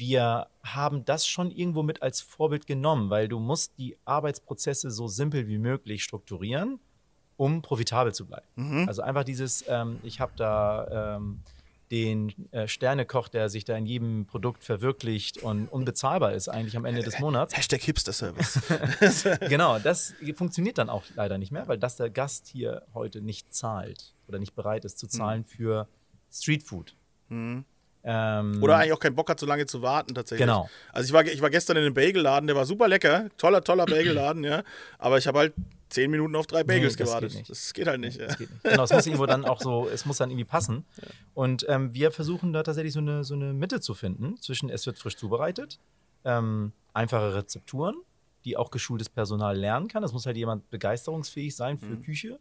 [0.00, 5.08] wir haben das schon irgendwo mit als Vorbild genommen, weil du musst die Arbeitsprozesse so
[5.08, 6.80] simpel wie möglich strukturieren,
[7.36, 8.46] um profitabel zu bleiben.
[8.56, 8.88] Mhm.
[8.88, 11.40] Also einfach dieses, ähm, ich habe da ähm,
[11.90, 16.84] den äh, Sternekoch, der sich da in jedem Produkt verwirklicht und unbezahlbar ist eigentlich am
[16.84, 17.56] Ende des Monats.
[17.56, 18.60] Hashtag Hipster-Service.
[19.48, 23.52] Genau, das funktioniert dann auch leider nicht mehr, weil das der Gast hier heute nicht
[23.52, 25.88] zahlt oder nicht bereit ist zu zahlen für
[26.30, 26.94] Streetfood.
[28.02, 30.46] Ähm, Oder eigentlich auch keinen Bock hat, so lange zu warten tatsächlich.
[30.46, 30.70] Genau.
[30.92, 33.84] Also ich war, ich war gestern in einem Bagelladen, der war super lecker, toller, toller
[33.86, 34.62] Bagelladen, ja.
[34.98, 35.54] Aber ich habe halt
[35.90, 37.30] zehn Minuten auf drei Bagels das gewartet.
[37.30, 37.50] geht nicht.
[37.50, 38.18] Das geht halt nicht.
[38.18, 38.26] Ja.
[38.28, 38.62] Das geht nicht.
[38.64, 40.84] Genau, es muss irgendwo dann auch so, es muss dann irgendwie passen.
[41.34, 44.86] Und ähm, wir versuchen da tatsächlich so eine, so eine Mitte zu finden zwischen es
[44.86, 45.78] wird frisch zubereitet,
[46.24, 47.96] ähm, einfache Rezepturen,
[48.44, 50.02] die auch geschultes Personal lernen kann.
[50.02, 52.02] Das muss halt jemand begeisterungsfähig sein für Mhm.
[52.02, 52.38] Küche.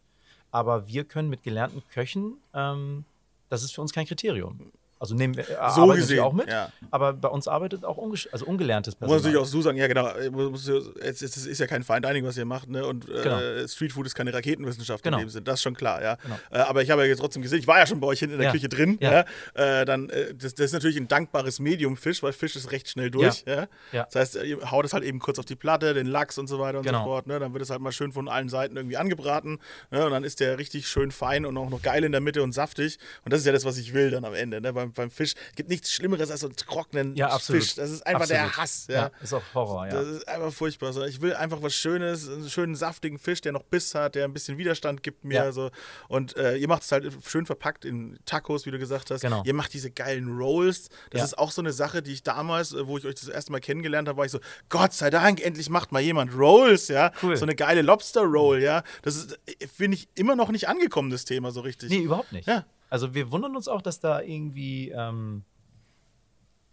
[0.51, 3.03] Aber wir können mit gelernten Köchen, ähm,
[3.49, 4.71] das ist für uns kein Kriterium.
[5.01, 6.71] Also nehmen wir äh, So gesehen, auch mit, ja.
[6.91, 9.31] aber bei uns arbeitet auch ungesch also ungelerntes Muss man Personal.
[9.33, 12.25] natürlich auch so sagen, ja genau, äh, muss- muss- es ist ja kein Fine Dining,
[12.25, 12.85] was ihr macht, ne?
[12.85, 13.67] Und äh, Genau.
[13.67, 15.17] Streetfood ist keine Raketenwissenschaft Genau.
[15.19, 16.15] in dem Sinn, das ist schon klar, ja.
[16.15, 16.35] Genau.
[16.51, 18.33] Äh, aber ich habe ja jetzt trotzdem gesehen, ich war ja schon bei euch hinten
[18.33, 18.51] in der Ja.
[18.51, 19.25] Küche drin, ja.
[19.55, 19.79] Ja.
[19.81, 22.89] Äh, dann, äh, das, das ist natürlich ein dankbares Medium Fisch, weil Fisch ist recht
[22.89, 23.67] schnell durch, ja.
[23.91, 26.59] Das heißt, ihr haut es halt eben kurz auf die Platte, den Lachs und so
[26.59, 26.99] weiter und Genau.
[26.99, 27.39] so fort, ne?
[27.39, 29.59] Dann wird es halt mal schön von allen Seiten irgendwie angebraten,
[29.91, 30.05] ne?
[30.05, 32.51] Und dann ist der richtig schön fein und auch noch geil in der Mitte und
[32.51, 32.97] saftig.
[33.23, 34.73] Und das ist ja das, was ich will dann am Ende, ne?
[34.73, 37.37] Beim, beim Fisch gibt nichts Schlimmeres als so einen trockenen Ja.
[37.39, 37.75] Fisch.
[37.75, 38.57] Das ist einfach der Absolut.
[38.57, 38.95] Hass, Ja.
[38.95, 39.11] ja.
[39.21, 39.93] ist auch Horror, ja.
[39.93, 40.93] Das ist einfach furchtbar.
[40.93, 44.25] So, ich will einfach was Schönes, einen schönen saftigen Fisch, der noch Biss hat, der
[44.25, 45.35] ein bisschen Widerstand gibt mir.
[45.35, 45.51] Ja.
[45.51, 45.71] So.
[46.07, 49.21] Und äh, ihr macht es halt schön verpackt in Tacos, wie du gesagt hast.
[49.21, 49.43] Genau.
[49.45, 50.89] Ihr macht diese geilen Rolls.
[51.11, 53.51] Das ist auch so eine Sache, die ich damals, äh, wo ich euch das erste
[53.51, 57.11] Mal kennengelernt habe, war ich so, Gott sei Dank, endlich macht mal jemand Rolls, ja.
[57.21, 57.35] Cool.
[57.37, 58.83] So eine geile Lobster Roll, ja.
[59.01, 61.89] Das ist, äh, finde ich, immer noch nicht angekommen, das Thema so richtig.
[61.89, 62.47] Nee, überhaupt nicht.
[62.47, 62.65] Ja.
[62.89, 65.43] Also wir wundern uns auch, dass da irgendwie, ähm,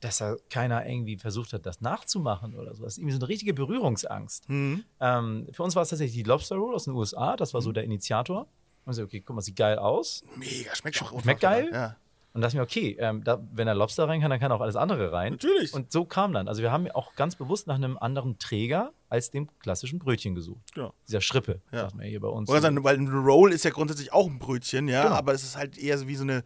[0.00, 2.84] dass da keiner irgendwie versucht hat, das nachzumachen oder so.
[2.84, 4.48] Das ist irgendwie so eine richtige Berührungsangst.
[4.48, 4.84] Mhm.
[5.00, 7.72] Ähm, für uns war es tatsächlich die Lobster Roll aus den USA, das war so
[7.72, 8.46] der Initiator.
[8.84, 10.22] Und so, okay, guck mal, sieht geil aus.
[10.36, 11.70] Mega, schmeckt schon Schmeckt geil?
[11.72, 11.96] Ja.
[12.36, 14.76] Und dachte mir, okay, ähm, da, wenn er Lobster rein kann, dann kann auch alles
[14.76, 15.32] andere rein.
[15.32, 15.72] Natürlich.
[15.72, 16.48] Und so kam dann.
[16.48, 20.62] Also wir haben auch ganz bewusst nach einem anderen Träger als dem klassischen Brötchen gesucht.
[20.76, 20.92] Ja.
[21.08, 21.80] Dieser Schrippe, Ja.
[21.82, 22.48] sagt man hier bei uns.
[22.48, 25.14] Oder sagen, weil ein Roll ist ja grundsätzlich auch ein Brötchen, ja, Genau.
[25.16, 26.44] aber es ist halt eher so wie so eine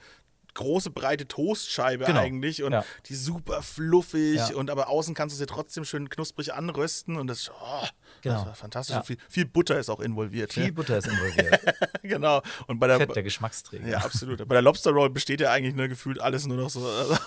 [0.55, 2.21] große breite Toastscheibe Genau.
[2.21, 2.85] eigentlich und Ja.
[3.07, 4.55] die super fluffig Ja.
[4.57, 7.87] und aber außen kannst du sie trotzdem schön knusprig anrösten und das, oh,
[8.23, 8.37] Genau.
[8.37, 8.97] das war fantastisch.
[8.97, 9.03] Ja.
[9.03, 10.53] Viel, viel Butter ist auch involviert.
[10.53, 10.71] Viel ja.
[10.73, 11.61] Butter ist involviert.
[12.03, 12.43] genau.
[12.67, 13.87] Und bei der, Fett, der Geschmacksträger.
[13.87, 14.47] ja, absolut.
[14.47, 16.81] Bei der Lobster Roll besteht ja eigentlich nur gefühlt alles nur noch so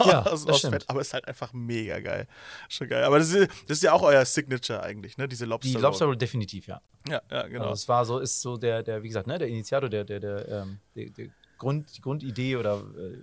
[0.05, 0.61] Ja, aus, aus.
[0.61, 2.27] Fett, aber ist halt einfach mega geil.
[2.69, 3.03] Schon geil.
[3.03, 5.27] Aber das ist, das ist ja auch euer Signature eigentlich, ne?
[5.27, 5.83] Diese Lobster Die Roll.
[5.83, 6.81] Lobster Roll definitiv, ja.
[7.07, 7.63] Ja, ja, genau.
[7.65, 10.19] Also es war so, ist so der, der, wie gesagt, ne, der Initiator, der, der,
[10.19, 11.27] der, ähm, der, der
[11.57, 13.17] Grund, die Grundidee oder äh,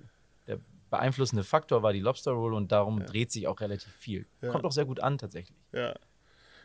[0.46, 0.58] der
[0.90, 4.26] beeinflussende Faktor war die Lobster Roll und darum dreht sich auch relativ viel.
[4.42, 4.50] Ja.
[4.50, 5.56] Kommt auch sehr gut an tatsächlich.
[5.72, 5.94] Ja.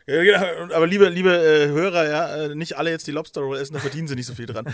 [0.08, 0.76] Ja, genau.
[0.76, 3.80] Aber liebe, liebe äh, Hörer, ja, äh, nicht alle jetzt die Lobster Roll essen, da
[3.80, 4.66] verdienen sie nicht so viel dran.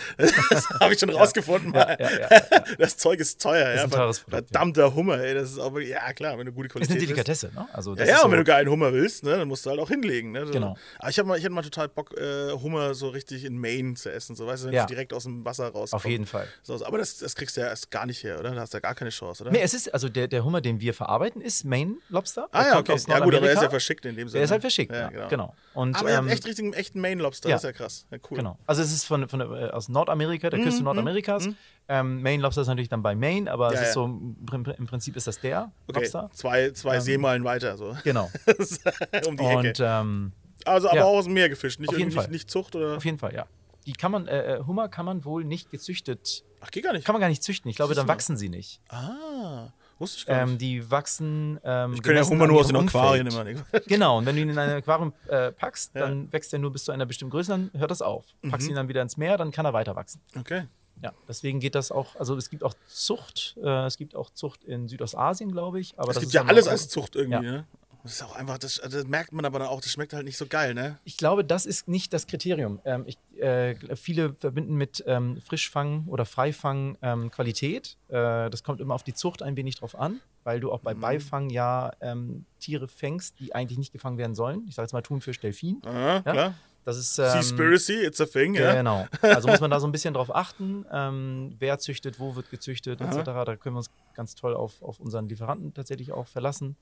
[0.49, 1.73] Das habe ich schon rausgefunden.
[1.73, 1.97] Ja, mal.
[1.99, 2.63] ja, ja.
[2.77, 3.83] Das Zeug ist teuer, ja.
[3.83, 5.33] ein teures Produkt, Verdammter Hummer, ey.
[5.33, 7.09] Das ist auch wirklich, ja klar, wenn du gute Ist Qualität eine willst.
[7.11, 7.67] Delikatesse, ne?
[7.71, 9.69] Also Ja, das ist und wenn so, du geilen Hummer willst, ne, dann musst du
[9.69, 10.31] halt auch hinlegen.
[10.31, 10.45] Ne?
[10.51, 10.75] Genau.
[10.99, 14.11] Aber ich, mal, ich hätte mal total Bock, äh, Hummer so richtig in Maine zu
[14.11, 14.35] essen.
[14.35, 14.85] So, weißt du, wenn Ja.
[14.85, 15.93] direkt aus dem Wasser rauskommt.
[16.03, 16.47] auf jeden Fall.
[16.63, 18.51] So, aber das, das kriegst du ja erst gar nicht her, oder?
[18.53, 19.51] Da hast du ja gar keine Chance, oder?
[19.51, 22.49] Nee, es ist, also der, der Hummer, den wir verarbeiten, ist Maine Lobster.
[22.51, 22.97] ah ja, okay.
[23.07, 24.39] Ja gut, aber er ist ja verschickt in dem Sinne.
[24.39, 25.47] Der ist halt verschickt, ja, ja, genau.
[25.47, 25.55] genau.
[25.73, 27.55] Und, Aber ihr habt ähm, echt richtigen, echten Maine Lobster, ja.
[27.55, 28.05] das ist ja krass.
[28.11, 28.37] Ja, cool.
[28.37, 28.57] Genau.
[28.65, 31.47] Also es ist von, von, äh, aus Nordamerika, der Mhm, Küste Nordamerikas.
[31.87, 33.93] Ähm, Maine Lobster ist natürlich dann bei Maine, aber Ja, es ist ja.
[33.93, 36.29] so, im, Prinzip ist das der Okay, Lobster.
[36.33, 37.95] zwei, zwei Seemeilen weiter, so.
[38.03, 38.29] Genau.
[39.27, 39.83] um die Und Ecke.
[39.85, 40.31] ähm,
[40.65, 42.23] Also aber auch aus dem Meer gefischt, nicht, Auf jeden irgendwie- Fall.
[42.25, 42.97] nicht, nicht Zucht oder.
[42.97, 43.45] auf jeden Fall, ja.
[43.87, 47.03] Die kann man, äh, äh, Hummer kann man wohl nicht gezüchtet, Ach, geht gar nicht.
[47.05, 47.67] kann man gar nicht züchten.
[47.69, 48.79] Ich glaube, dann wachsen sie nicht.
[48.89, 49.69] Ah,
[50.01, 50.61] wusste ich gar Ähm, nicht.
[50.61, 51.59] die wachsen.
[51.63, 53.45] Ähm, Ich kenne ja Hummer nur aus den Aquarien immer.
[53.87, 56.01] Genau, und wenn du ihn in ein Aquarium äh, packst, Ja.
[56.01, 58.25] dann wächst er nur bis zu einer bestimmten Größe, dann hört das auf.
[58.49, 60.19] Packst ihn dann wieder ins Meer, dann kann er weiter wachsen.
[60.37, 60.63] Okay.
[61.03, 64.63] Ja, deswegen geht das auch, also es gibt auch Zucht, äh, es gibt auch Zucht
[64.65, 65.97] in Südostasien, glaube ich.
[65.97, 67.51] Aber Es das gibt ist ja alles als Zucht irgendwie, Ja.
[67.51, 67.65] ne?
[68.03, 70.37] Das ist auch einfach, das, das merkt man aber dann auch, das schmeckt halt nicht
[70.37, 70.97] so geil, ne?
[71.03, 72.79] Ich glaube, das ist nicht das Kriterium.
[72.83, 77.97] Ähm, ich, äh, viele verbinden mit ähm, Frischfang oder Freifang ähm, Qualität.
[78.07, 80.93] Äh, das kommt immer auf die Zucht ein wenig drauf an, weil du auch bei
[80.95, 81.01] Mhm.
[81.01, 84.65] Beifang ja ähm, Tiere fängst, die eigentlich nicht gefangen werden sollen.
[84.67, 85.81] Ich sage jetzt mal Thunfisch, Delfin.
[85.85, 86.31] Aha, Ja?
[86.31, 86.53] klar.
[86.83, 87.19] Das ist.
[87.19, 88.73] Ähm, Seaspiracy, it's a thing, ja.
[88.73, 89.07] Genau.
[89.21, 92.99] Also muss man da so ein bisschen drauf achten, ähm, wer züchtet, wo wird gezüchtet,
[93.01, 93.17] etc.
[93.23, 96.75] Da können wir uns ganz toll auf, auf unseren Lieferanten tatsächlich auch verlassen.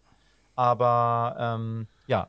[0.59, 2.27] Aber ähm, ja,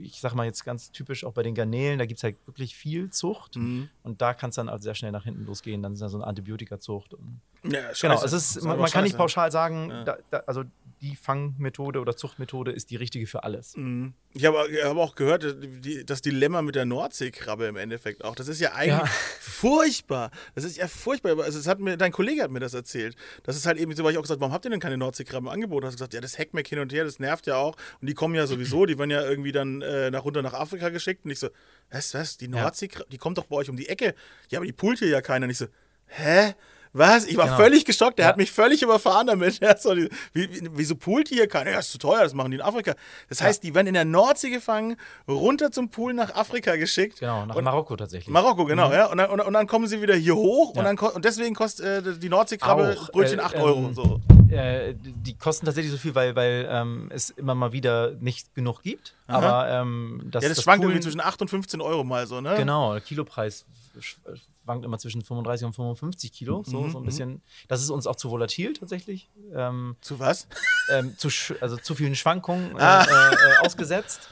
[0.00, 2.74] ich sag mal jetzt ganz typisch auch bei den Garnelen, da gibt es halt wirklich
[2.74, 3.90] viel Zucht Mhm.
[4.02, 5.82] und da kann es dann also sehr schnell nach hinten losgehen.
[5.82, 7.12] Dann ist da so eine Antibiotikazucht.
[7.12, 8.24] Ja, genau, scheiße.
[8.26, 10.04] es ist, Das man, man kann nicht pauschal sagen, Ja.
[10.04, 10.64] da, da, also
[11.02, 13.76] die Fangmethode oder Zuchtmethode ist die richtige für alles.
[13.76, 14.14] Mhm.
[14.34, 15.44] Ich habe hab auch gehört,
[15.84, 18.34] die, das Dilemma mit der Nordseekrabbe im Endeffekt auch.
[18.34, 19.06] Das ist ja eigentlich Ja.
[19.40, 20.30] furchtbar.
[20.54, 21.38] Das ist ja furchtbar.
[21.42, 23.14] Also es hat mir, dein Kollege hat mir das erzählt.
[23.42, 25.48] Das ist halt eben so, weil ich auch gesagt warum habt ihr denn keine Nordseekrabben
[25.48, 25.86] angeboten?
[25.86, 27.76] Hast du gesagt, ja, das Heckmeck hin und her, das nervt ja auch.
[28.00, 30.88] Und die kommen ja sowieso, die werden ja irgendwie dann äh, nach runter nach Afrika
[30.88, 31.24] geschickt.
[31.24, 31.48] Und ich so,
[31.90, 32.62] was, was, die Ja.
[32.62, 34.14] Nordseekrabbe, die kommt doch bei euch um die Ecke.
[34.50, 35.44] Ja, aber die poolt hier ja keiner.
[35.44, 35.66] Und ich so,
[36.06, 36.54] hä?
[36.94, 37.24] Was?
[37.24, 37.56] Ich war Genau.
[37.56, 38.18] völlig geschockt.
[38.18, 38.28] Der Ja.
[38.30, 39.60] hat mich völlig überfahren damit.
[39.62, 41.70] Ja, so, die, wie, wieso poolt hier keiner?
[41.70, 42.94] Ja, ist zu teuer, das machen die in Afrika.
[43.28, 47.20] Das heißt, die werden in der Nordsee gefangen, runter zum Pool nach Afrika geschickt.
[47.20, 48.28] Genau, nach und, Marokko tatsächlich.
[48.28, 49.06] Marokko, genau, ja.
[49.06, 50.82] Und dann, und, und dann kommen sie wieder hier hoch und, Ja.
[50.92, 54.20] dann, und deswegen kostet äh, die Nordseekrabbe Auch, Brötchen äh, 8 ähm, Euro und so.
[54.50, 58.82] Äh, die kosten tatsächlich so viel, weil, weil ähm, es immer mal wieder nicht genug
[58.82, 59.14] gibt.
[59.28, 59.38] Aha.
[59.38, 62.26] Aber ähm, das, Ja, das, das schwankt Poolen- irgendwie zwischen 8 und 15 Euro mal
[62.26, 62.54] so, ne?
[62.58, 63.64] Genau, Kilopreis
[64.00, 66.62] schwankt immer zwischen 35 und 55 Kilo.
[66.66, 67.42] So, Mhm, so ein bisschen.
[67.68, 69.28] Das ist uns auch zu volatil tatsächlich.
[69.54, 70.46] Ähm, Zu was?
[70.90, 71.28] ähm, zu,
[71.60, 73.04] also zu vielen Schwankungen äh, Ah.
[73.04, 74.28] äh, äh, ausgesetzt.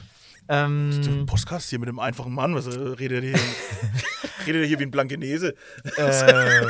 [0.49, 3.39] Ähm, Podcast hier mit dem einfachen Mann, was äh, redet er hier?
[4.47, 5.55] redet er hier wie ein Blankenese?
[5.97, 6.65] äh,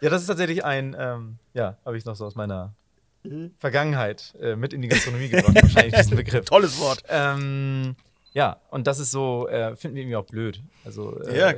[0.00, 2.74] ja, das ist tatsächlich ein, ähm, ja, habe ich noch so aus meiner
[3.22, 3.50] Mhm.
[3.58, 6.46] Vergangenheit äh, mit in die Gastronomie gebracht, wahrscheinlich diesen Begriff.
[6.46, 7.02] Tolles Wort.
[7.10, 7.94] Ähm,
[8.32, 10.62] ja, und das ist so, äh, finden wir irgendwie auch blöd.
[10.84, 11.54] Also, äh, Ja.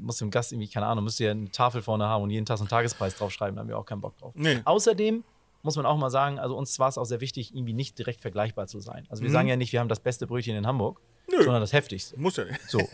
[0.00, 2.58] muss dem Gast irgendwie, keine Ahnung, müsste ja eine Tafel vorne haben und jeden Tag
[2.58, 4.32] so einen Tagespreis draufschreiben, da haben wir auch keinen Bock drauf.
[4.36, 4.60] Nee.
[4.64, 5.22] Außerdem
[5.62, 8.20] muss man auch mal sagen, also uns war es auch sehr wichtig, irgendwie nicht direkt
[8.20, 9.06] vergleichbar zu sein.
[9.10, 9.32] Also, wir Mhm.
[9.34, 11.00] sagen ja nicht, wir haben das beste Brötchen in Hamburg,
[11.30, 11.42] Nö.
[11.42, 12.18] sondern das heftigste.
[12.18, 12.60] Muss ja nicht.
[12.68, 12.78] So.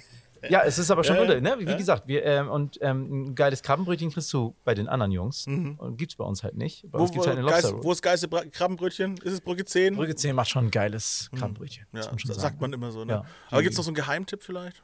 [0.50, 1.56] Ja, es ist aber schon Ja, unter, ne?
[1.58, 1.76] Wie ja.
[1.76, 5.46] gesagt, wir, ähm, und ähm, ein geiles Krabbenbrötchen kriegst du bei den anderen Jungs.
[5.46, 5.74] Mhm.
[5.78, 6.90] Und gibt's bei uns halt nicht.
[6.90, 9.16] Bei Wo, uns gibt's halt eine Geist, Lobster wo ist geilste Bra Krabbenbrötchen?
[9.18, 9.96] Ist es Brücke 10?
[9.96, 11.86] Brücke 10 macht schon ein geiles Krabbenbrötchen.
[11.92, 12.52] Ja, muss man schon das sagen.
[12.52, 13.12] sagt man immer so, ne?
[13.12, 13.24] Ja.
[13.50, 14.82] Aber gibt es noch so einen Geheimtipp vielleicht?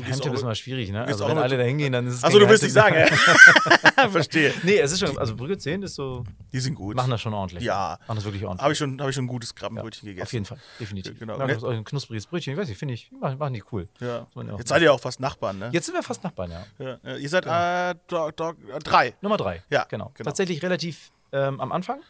[0.00, 1.04] Geheimtipp ist immer schwierig, ne?
[1.04, 2.96] Also wenn alle da hingehen, dann ist es Achso, du willst nicht sagen,
[3.96, 4.08] ja?
[4.10, 4.54] Verstehe.
[4.62, 6.96] Nee, es ist schon, also Brügge 10 ist so, Die sind gut.
[6.96, 7.62] machen das schon ordentlich.
[7.62, 7.98] Ja.
[8.06, 8.62] Machen das wirklich ordentlich.
[8.62, 9.60] Habe ich, schon- hab ich schon ein gutes ja.
[9.60, 10.22] Krabbenbrötchen gegessen.
[10.26, 11.18] Auf jeden Fall, definitiv.
[11.18, 11.38] Genau.
[11.38, 13.88] Ja, auch ein knuspriges Brötchen, ich weiß nicht, finde ich, machen, machen die cool.
[14.00, 14.26] Ja.
[14.34, 15.68] Ja Jetzt seid ihr auch fast Nachbarn, ne?
[15.72, 16.64] Jetzt sind wir fast Nachbarn, ja.
[16.78, 16.98] Ja.
[17.04, 17.16] Ja.
[17.16, 19.14] Ihr seid äh, Dog, Dog, äh, drei.
[19.20, 19.62] Nummer drei.
[19.70, 20.10] Ja, genau.
[20.14, 20.28] genau.
[20.28, 22.00] Tatsächlich relativ ähm, am Anfang.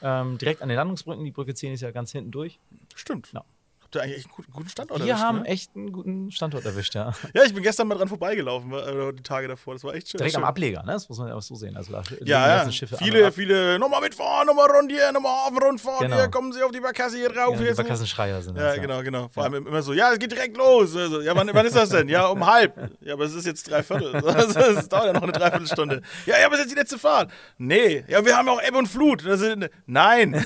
[0.00, 1.24] Ähm, direkt an den Landungsbrücken.
[1.24, 2.60] Die Brücke 10 ist ja ganz hinten durch.
[2.94, 3.32] Stimmt.
[3.32, 3.42] Ja.
[3.88, 5.48] Habt eigentlich echt einen guten, Standort Wir erwischt, haben ne?
[5.48, 7.10] echt einen guten Standort erwischt, ja.
[7.34, 9.72] Ja, ich bin gestern mal dran vorbeigelaufen, äh, die Tage davor.
[9.72, 10.18] Das war echt schön.
[10.18, 10.42] Direkt schön.
[10.42, 10.92] am Ableger, ne?
[10.92, 11.74] Das muss man ja auch so sehen.
[11.74, 12.70] Also da Ja, ja.
[12.70, 16.16] Schiffe Viele, viele, nochmal mitfahren, nochmal rund hier, nochmal Hafenrundfahrt Genau.
[16.16, 17.58] hier, kommen Sie auf die Barkasse hier drauf.
[17.58, 17.74] Ja, die.
[17.74, 19.28] Barkassenschreier sind Ja, das, genau, genau.
[19.28, 20.94] Vor allem immer so, ja, es geht direkt los.
[20.94, 22.08] Also, ja, wann, wann ist das denn?
[22.10, 22.90] Ja, um halb.
[23.00, 24.12] Ja, aber es ist jetzt drei Viertel.
[24.22, 26.02] Das, das dauert ja noch eine Dreiviertelstunde.
[26.26, 27.30] Ja, ja, aber es ist jetzt die letzte Fahrt.
[27.56, 29.22] Nee, ja, wir haben auch Ebbe und Flut.
[29.22, 30.44] Sind, nein.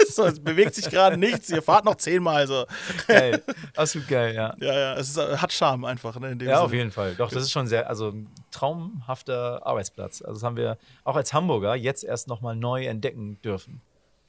[0.08, 1.50] so, es bewegt sich gerade nichts.
[1.50, 2.66] Ihr fahrt noch zehnmal so.
[3.06, 3.42] Geil.
[3.76, 4.54] Absolut geil, ja.
[4.58, 6.18] Ja, ja, es ist, hat Charme einfach.
[6.18, 6.60] Ne, Ja, Sinne.
[6.60, 7.14] auf jeden Fall.
[7.14, 10.22] Doch, das ist schon sehr, also ein traumhafter Arbeitsplatz.
[10.22, 13.80] Also das haben wir auch als Hamburger jetzt erst nochmal neu entdecken dürfen.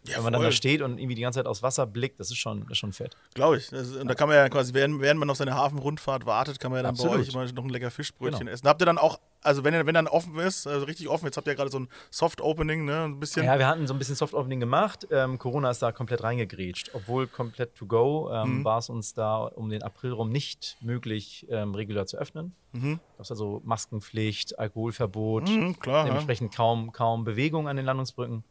[0.07, 0.49] Ja, Wenn man dann voll.
[0.49, 2.77] da steht und irgendwie die ganze Zeit aufs Wasser blickt, das ist schon, das ist
[2.79, 3.15] schon fett.
[3.35, 3.69] Glaube ich.
[3.69, 6.71] Das, und da kann man ja quasi, während, während man auf seine Hafenrundfahrt wartet, kann
[6.71, 7.27] man ja dann bei Absolut.
[7.27, 8.51] euch mal noch ein lecker Fischbrötchen Genau.
[8.51, 8.67] essen.
[8.67, 11.37] Habt ihr dann auch, also wenn, ihr- wenn dann offen ist, also richtig offen, jetzt
[11.37, 13.03] habt ihr ja gerade so ein Soft-Opening, ne?
[13.03, 13.45] Ein bisschen.
[13.45, 15.07] Ja, wir hatten so ein bisschen Soft-Opening gemacht.
[15.11, 16.91] Ähm, Corona ist da komplett reingegrätscht.
[16.95, 18.63] Obwohl komplett to go, ähm, Mhm.
[18.65, 22.55] war es uns da um den April rum nicht möglich, ähm, regulär zu öffnen.
[22.71, 22.99] Mhm.
[23.19, 25.99] Das ist also Maskenpflicht, Alkoholverbot, Mhm, klar.
[25.99, 26.03] Ja.
[26.05, 28.43] dementsprechend kaum, kaum Bewegung an den Landungsbrücken.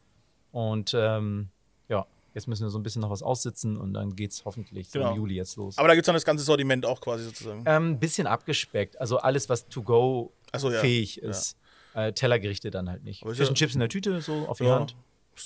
[0.51, 1.49] Und ähm,
[1.87, 4.91] ja, jetzt müssen wir so ein bisschen noch was aussitzen und dann geht es hoffentlich
[4.91, 5.11] Genau.
[5.11, 5.77] im Juli jetzt los.
[5.77, 7.65] Aber da gibt es dann das ganze Sortiment auch quasi sozusagen.
[7.67, 8.99] Ein ähm, bisschen abgespeckt.
[8.99, 10.79] Also alles, was to go so, ja.
[10.79, 11.57] fähig ist.
[11.93, 13.23] Äh, Tellergerichte dann halt nicht.
[13.25, 14.75] Fish ja- Chips in der Tüte, so auf die Ja.
[14.79, 14.95] Hand.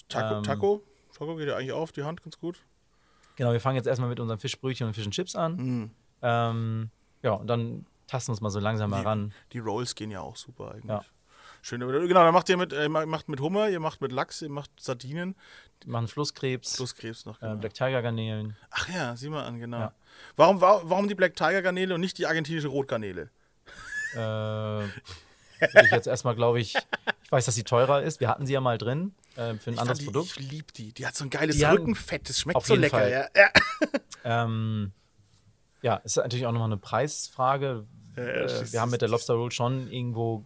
[0.09, 0.83] Taco, Ähm, Taco?
[1.17, 2.57] Taco geht ja eigentlich auf die Hand ganz gut.
[3.35, 5.55] Genau, wir fangen jetzt erstmal mit unseren Fischbrötchen und and Chips an.
[5.55, 5.91] Mhm.
[6.21, 6.89] Ähm,
[7.23, 9.33] ja, und dann tasten uns mal so langsam mal ran.
[9.53, 10.85] Die Rolls gehen ja auch super eigentlich.
[10.89, 11.03] Ja.
[11.67, 11.81] Schön.
[11.81, 14.49] aber Genau, dann macht ihr mit, äh, macht mit Hummer, ihr macht mit Lachs, ihr
[14.49, 15.35] macht Sardinen,
[15.83, 17.37] Wir machen Flusskrebs, plus Krebs noch.
[17.41, 17.55] äh, Genau.
[17.57, 18.55] Black Tiger Garnelen.
[18.69, 19.79] Ach ja, sieh mal an, genau.
[19.79, 19.93] Ja.
[20.35, 23.29] Warum, wa- warum die Black Tiger Garnele und nicht die argentinische Rotgarnele?
[24.13, 24.89] Äh, würde
[25.85, 26.75] ich jetzt erstmal, glaube ich,
[27.23, 28.19] ich weiß, dass sie teurer ist.
[28.19, 30.37] Wir hatten sie ja mal drin äh, für ein Ich, anderes die, Produkt.
[30.39, 30.93] ich lieb die.
[30.93, 33.09] Die hat so ein geiles Die Rückenfett, das schmeckt so lecker.
[33.09, 33.25] Ja.
[33.35, 33.49] Ja.
[34.43, 34.91] Ähm,
[35.81, 37.85] ja, ist natürlich auch nochmal eine Preisfrage.
[38.15, 40.45] Ja, äh, wir haben mit der Lobster Roll schon irgendwo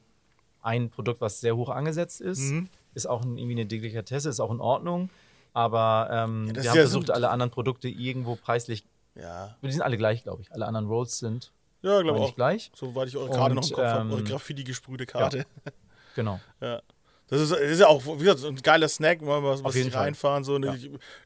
[0.62, 2.39] ein Produkt, was sehr hoch angesetzt ist.
[2.52, 2.69] Mhm.
[2.93, 5.10] Ist auch ein, irgendwie eine Delikatesse, ist auch in Ordnung.
[5.54, 8.84] Aber ähm, das wir haben ja versucht, so- alle anderen Produkte irgendwo preislich.
[9.15, 10.52] Ja, Die sind alle gleich, glaube ich.
[10.54, 12.24] Alle anderen Rolls sind ja glaube aber auch.
[12.28, 12.72] nicht gleich.
[12.76, 15.45] Soweit ich eure gerade noch im Kopf habe, ähm, eure Graffiti gesprühte Karte.
[16.15, 16.39] Genau.
[16.62, 16.82] Ja.
[17.30, 20.44] Das ist, ist ja auch, wie gesagt, ein geiler Snack, mal was, was sich reinfahren.
[20.44, 20.58] So.
[20.60, 20.76] Ja.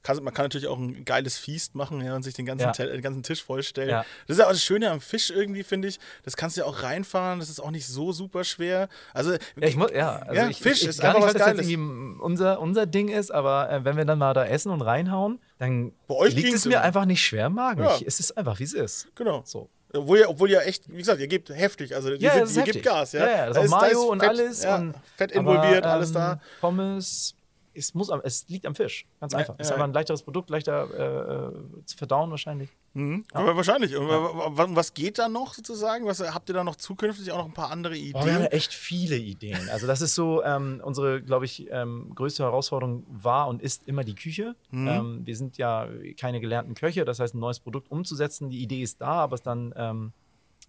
[0.01, 2.71] Kann, man kann natürlich auch ein geiles Feast machen ja, und sich den ganzen, Ja.
[2.73, 3.89] Tel- den ganzen Tisch vollstellen.
[3.89, 4.05] Ja.
[4.27, 5.99] Das ist ja auch das Schöne am Fisch irgendwie, finde ich.
[6.23, 8.89] Das kannst du ja auch reinfahren, das ist auch nicht so super schwer.
[9.13, 11.67] Also, Ja, ich muss, ja, also ich, Fisch ich, ist gar einfach nicht, was was
[11.67, 12.19] Geiles.
[12.21, 15.93] unser, unser Ding ist, aber äh, wenn wir dann mal da essen und reinhauen, dann
[16.07, 17.85] Bei euch liegt es mir einfach nicht schwer im Magen.
[17.95, 19.07] Ich, es ist einfach, wie es ist.
[19.15, 19.41] genau.
[19.45, 19.69] So.
[19.95, 21.95] Obwohl ihr, obwohl ihr echt, wie gesagt, ihr gebt heftig.
[21.95, 22.73] Also, ihr, Ja, ist ihr heftig.
[22.81, 23.11] gebt Gas.
[23.13, 25.31] Ja, Ja, ja, das Da ist auch da Mayo und Fett, alles Ja, und- Fett
[25.33, 26.39] involviert, aber, alles ähm, da.
[26.61, 27.35] Pommes,
[27.75, 29.05] es, muss, am- es liegt am Fisch.
[29.19, 29.55] Ganz Ja, einfach.
[29.57, 29.75] Es ist ja.
[29.75, 31.45] einfach ein leichteres Produkt, leichter äh,
[31.81, 32.69] äh, zu verdauen wahrscheinlich.
[32.95, 33.23] Mhm.
[33.33, 33.93] Aber wahrscheinlich.
[33.93, 36.05] Wa- Was geht da noch sozusagen?
[36.05, 38.23] Was habt ihr da noch zukünftig auch noch ein paar andere Ideen?
[38.25, 39.67] Wir haben ja echt viele Ideen.
[39.69, 44.03] Also das ist so, ähm, unsere, glaube ich, ähm, größte Herausforderung war und ist immer
[44.03, 44.55] die Küche.
[44.69, 44.87] Mhm.
[44.87, 45.87] Ähm, wir sind ja
[46.19, 49.41] keine gelernten Köche, das heißt, ein neues Produkt umzusetzen, die Idee ist da, aber es
[49.41, 50.13] dann ähm,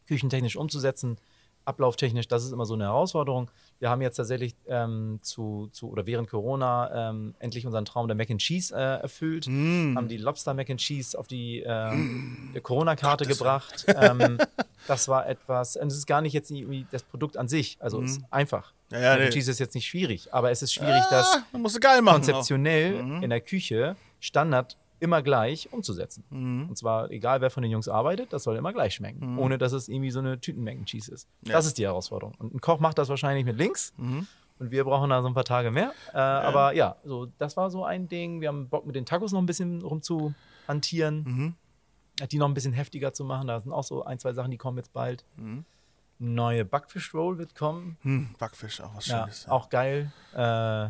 [0.07, 1.19] küchentechnisch umzusetzen,
[1.67, 3.51] ablauftechnisch, das ist immer so eine Herausforderung.
[3.81, 8.15] Wir haben jetzt tatsächlich ähm, zu, zu oder während Corona ähm, endlich unseren Traum der
[8.17, 9.95] Mac and Cheese äh, erfüllt, Mhm.
[9.97, 13.85] haben die Lobster Mac and Cheese auf die ähm, Corona-Karte Gottes gebracht.
[13.89, 14.39] ähm,
[14.87, 18.03] das war etwas, und es ist gar nicht jetzt irgendwie das Produkt an sich, also
[18.03, 18.73] es ist einfach.
[18.91, 19.31] Ja, ja, Mac and nee.
[19.31, 21.59] Cheese ist jetzt nicht schwierig, aber es ist schwierig, das Ah,
[22.03, 22.15] machen.
[22.17, 23.23] konzeptionell Mhm.
[23.23, 26.25] in der Küche Standard immer gleich umzusetzen.
[26.31, 26.69] Mhm.
[26.71, 29.39] Und zwar, egal wer von den Jungs arbeitet, das soll immer gleich schmecken.
[29.39, 31.29] Ohne dass es irgendwie so eine Tüten-Mac and Cheese ist.
[31.43, 31.53] Ja.
[31.53, 32.35] Das ist die Herausforderung.
[32.39, 33.93] Und ein Koch macht das wahrscheinlich mit links.
[33.97, 34.27] Mhm.
[34.59, 35.93] Und wir brauchen da so ein paar Tage mehr.
[36.13, 38.41] Äh, Aber ja, so, das war so ein Ding.
[38.41, 41.25] Wir haben Bock mit den Tacos noch ein bisschen rumzuhantieren.
[41.25, 41.55] Mhm.
[42.31, 43.49] Die noch ein bisschen heftiger zu machen.
[43.49, 45.25] Da sind auch so ein, zwei Sachen, die kommen jetzt bald.
[45.37, 45.65] Mhm.
[46.21, 47.97] Neue Backfish-Roll wird kommen.
[48.03, 49.49] Hm, Backfisch, auch was Ja, Schönes.
[49.49, 50.13] auch geil.
[50.33, 50.89] Äh,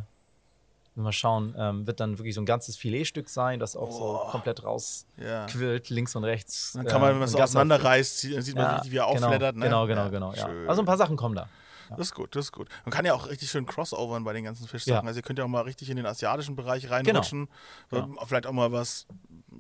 [1.03, 4.31] mal schauen, ähm, wird dann wirklich so ein ganzes Filetstück sein, das auch so Oh.
[4.31, 5.95] komplett rausquillt, ja.
[5.95, 6.73] links und rechts.
[6.75, 9.07] Dann kann man, wenn man äh, es auseinanderreißt, sieht, sieht man Ja, richtig, wie er
[9.13, 9.57] genau, aufflattert.
[9.57, 9.65] Ne?
[9.65, 10.33] Genau, genau, ja, genau.
[10.35, 10.49] Ja.
[10.69, 11.49] Also ein paar Sachen kommen da.
[11.91, 12.69] Das ist gut, das ist gut.
[12.85, 15.05] Man kann ja auch richtig schön crossovern bei den ganzen Fischsachen.
[15.05, 15.09] Ja.
[15.09, 17.49] Also ihr könnt ja auch mal richtig in den asiatischen Bereich reinrutschen.
[17.91, 18.17] Genau.
[18.27, 19.07] Vielleicht auch mal was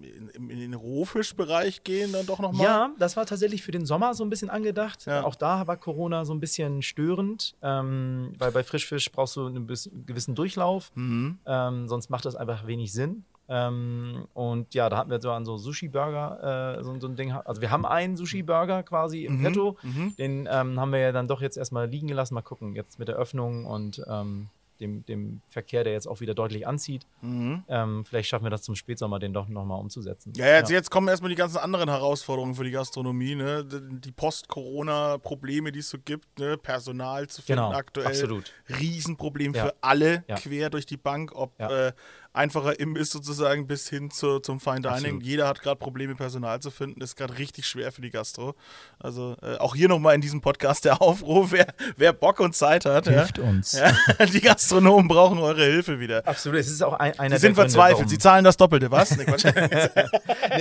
[0.01, 2.65] in, in, in den Rohfischbereich gehen, dann doch nochmal.
[2.65, 5.07] Ja, das war tatsächlich für den Sommer so ein bisschen angedacht.
[5.07, 5.25] Ja.
[5.25, 9.67] Auch da war Corona so ein bisschen störend, ähm, weil bei Frischfisch brauchst du einen
[9.67, 11.39] gewissen Durchlauf, Mhm.
[11.47, 13.25] ähm, sonst macht das einfach wenig Sinn.
[13.49, 17.33] Ähm, und ja, da hatten wir so an so Sushi-Burger, äh, so, so ein Ding.
[17.33, 19.77] Also wir haben einen Sushi-Burger quasi im Mhm, Petto.
[19.83, 20.15] mhm.
[20.17, 22.35] Den ähm, haben wir ja dann doch jetzt erstmal liegen gelassen.
[22.35, 24.49] Mal gucken, jetzt mit der Öffnung und ähm,
[24.81, 27.07] dem, dem Verkehr, der jetzt auch wieder deutlich anzieht.
[27.23, 27.63] Mhm.
[27.69, 30.33] Ähm, vielleicht schaffen wir das zum Spätsommer, den doch nochmal umzusetzen.
[30.37, 33.65] Ja, jetzt, jetzt kommen erstmal die ganzen anderen Herausforderungen für die Gastronomie, ne?
[33.65, 36.57] Die Post-Corona-Probleme, die es so gibt, ne?
[36.57, 38.07] Personal zu finden Genau, aktuell.
[38.09, 38.53] absolut.
[38.69, 39.67] Riesenproblem Ja.
[39.67, 40.35] für alle Ja.
[40.37, 41.89] quer durch die Bank, ob Ja.
[41.89, 41.93] äh,
[42.35, 44.93] einfacher Imbiss sozusagen bis hin zu, zum Fine Dining.
[44.95, 45.23] Absolut.
[45.23, 47.01] Jeder hat gerade Probleme, Personal zu finden.
[47.01, 48.55] Das ist gerade richtig schwer für die Gastro.
[48.99, 52.85] Also äh, auch hier nochmal in diesem Podcast der Aufruf, wer, wer Bock und Zeit
[52.85, 53.07] hat.
[53.09, 53.73] Hilft uns.
[53.73, 53.93] Ja?
[54.19, 56.27] Ja, die Gastronomen brauchen eure Hilfe wieder.
[56.27, 58.57] Absolut, es ist auch ein, einer Sie sind der Gründe, verzweifelt, warum- sie zahlen das
[58.57, 59.17] Doppelte, was?
[59.17, 59.25] Nee,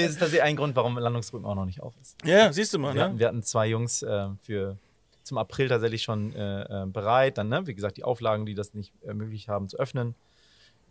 [0.05, 2.17] es ist tatsächlich ein Grund, warum Landungsbrücken auch noch nicht auf ist.
[2.23, 3.05] ja, siehst du mal, Wir, ne?
[3.05, 4.77] hatten, wir hatten zwei Jungs äh, für
[5.23, 7.37] zum April tatsächlich schon äh, äh, bereit.
[7.37, 10.15] Dann, ne, wie gesagt, die Auflagen, die das nicht ermöglicht haben zu öffnen.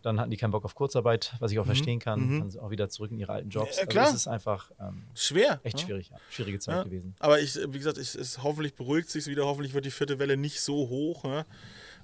[0.03, 2.39] Dann hatten die keinen Bock auf Kurzarbeit, was ich auch verstehen kann.
[2.39, 3.77] Dann sind auch wieder zurück in ihre alten Jobs.
[3.77, 3.79] Mhm.
[3.79, 4.03] Ja, klar.
[4.05, 5.59] Also es ist einfach ähm, Schwer.
[5.63, 5.85] echt ja.
[5.87, 6.17] schwierig, ja.
[6.29, 6.83] schwierige Zeit Ja.
[6.83, 7.15] gewesen.
[7.19, 10.37] Aber ich, wie gesagt, ich, es, hoffentlich beruhigt sich wieder, hoffentlich wird die vierte Welle
[10.37, 11.23] nicht so hoch.
[11.23, 11.45] Ne?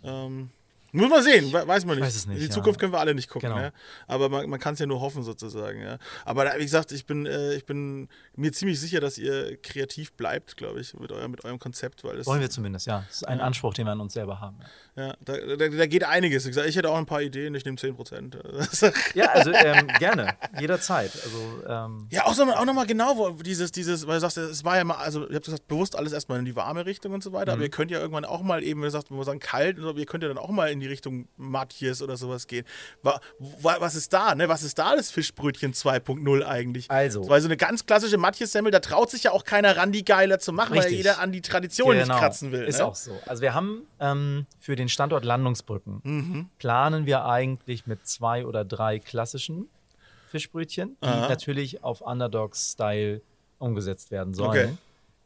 [0.04, 0.50] Ähm,
[0.92, 2.06] muss man sehen, we- weiß man nicht.
[2.08, 2.50] Weiß es nicht, In die.
[2.50, 3.50] Zukunft können wir alle nicht gucken.
[3.50, 3.62] Genau.
[3.62, 3.74] Ne?
[4.08, 6.00] Aber man, man kann es ja nur hoffen, sozusagen.
[6.26, 10.58] Aber wie gesagt, ich bin, äh, ich bin mir ziemlich sicher, dass ihr kreativ bleibt,
[10.58, 12.04] glaube ich, mit, eurem- mit eurem Konzept.
[12.04, 13.04] Weil Wollen wir zumindest, ja.
[13.08, 14.58] Das ist ein Anspruch, den wir an uns selber haben.
[15.00, 16.46] Ja, da, da, da geht einiges.
[16.46, 18.38] Ich hätte auch ein paar Ideen, ich nehme 10 Prozent.
[19.16, 21.12] Ja, also ähm, gerne, jederzeit.
[21.24, 24.64] Also ähm, Ja, auch, so, auch nochmal genau, wo dieses, dieses, weil du sagst, es
[24.66, 27.24] war ja mal, also ihr habt gesagt, bewusst alles erstmal in die warme Richtung und
[27.24, 27.54] so weiter, Mhm.
[27.54, 29.94] aber ihr könnt ja irgendwann auch mal eben, wie du sagst, wir sagen kalt, so,
[29.96, 32.66] ihr könnt ja dann auch mal in die Richtung Matjes oder sowas gehen.
[33.02, 34.50] Wa, wa, was ist da, ne?
[34.50, 36.92] Was ist da das Fischbrötchen 2.0 eigentlich?
[36.92, 37.28] Also.
[37.30, 40.40] Weil so eine ganz klassische Matjes-Semmel, da traut sich ja auch keiner ran, die geiler
[40.40, 40.98] zu machen, weil Richtig.
[40.98, 42.60] jeder an die Tradition nicht kratzen will.
[42.66, 42.70] Genau.
[42.70, 42.86] Ist ne?
[42.86, 43.18] auch so.
[43.26, 46.50] Also wir haben ähm, für den Standort Landungsbrücken Mhm.
[46.60, 49.68] planen wir eigentlich mit zwei oder drei klassischen
[50.28, 51.28] Fischbrötchen, die Aha.
[51.30, 53.22] natürlich auf Underdog-Style
[53.58, 54.50] umgesetzt werden sollen.
[54.50, 54.78] Okay.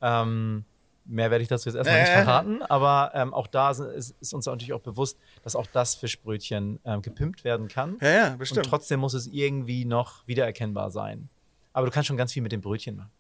[0.02, 0.66] Ähm,
[1.06, 2.24] mehr werde ich dazu jetzt erstmal nicht Äh.
[2.24, 6.80] verraten, aber ähm, auch da ist, ist uns natürlich auch bewusst, dass auch das Fischbrötchen
[6.86, 7.98] ähm, gepimpt werden kann.
[8.02, 8.66] Ja, ja, Und bestimmt.
[8.66, 11.30] trotzdem muss es irgendwie noch wiedererkennbar sein.
[11.74, 13.12] Aber du kannst schon ganz viel mit dem Brötchen machen.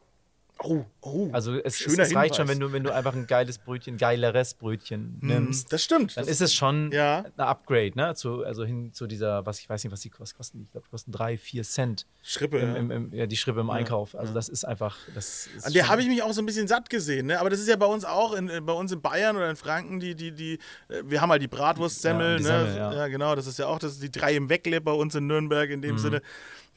[0.59, 1.29] Oh, oh.
[1.33, 4.53] Also es, es, es reicht schon, wenn du, wenn du einfach ein geiles Brötchen, geileres
[4.53, 5.63] Brötchen nimmst.
[5.65, 6.15] Hm, Das stimmt.
[6.15, 7.25] Dann Das- ist es schon Ja.
[7.35, 8.13] ein Upgrade, ne?
[8.15, 10.61] Zu, also hin zu dieser, was ich weiß nicht, was die was kosten.
[10.63, 12.05] Ich glaube, die kosten drei, vier Cent.
[12.21, 12.75] Schrippe, Im, ja.
[12.75, 14.15] im, im, ja, die Schrippe im Einkauf.
[14.15, 14.95] Also das ist einfach.
[15.15, 17.39] Das ist An der habe ich mich auch so ein bisschen satt gesehen, ne?
[17.41, 19.55] Aber das ist ja bei uns auch, in, äh, bei uns in Bayern oder in
[19.57, 20.53] Franken, die, die, die,
[20.87, 22.71] äh, wir haben halt die Bratwurstsemmel, Ja, die ne?
[22.73, 23.07] Semmel, ja.
[23.07, 25.69] genau, das ist ja auch, das ist die drei im Weckle bei uns in Nürnberg
[25.69, 25.83] in Mhm.
[25.83, 26.21] dem Sinne.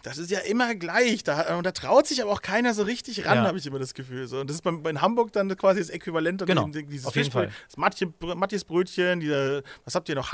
[0.02, 1.24] Das ist ja immer gleich.
[1.24, 3.44] Da, und da traut sich aber auch keiner so richtig ran, Ja.
[3.46, 4.28] habe ich immer das Gefühl.
[4.28, 4.38] So.
[4.40, 7.16] Und das ist bei, bei in Hamburg dann quasi das Äquivalent Genau, eben dieses auf
[7.16, 7.50] jeden Fall.
[7.66, 10.32] Das Matje, Matjes Brötchen, dieser, was habt ihr noch?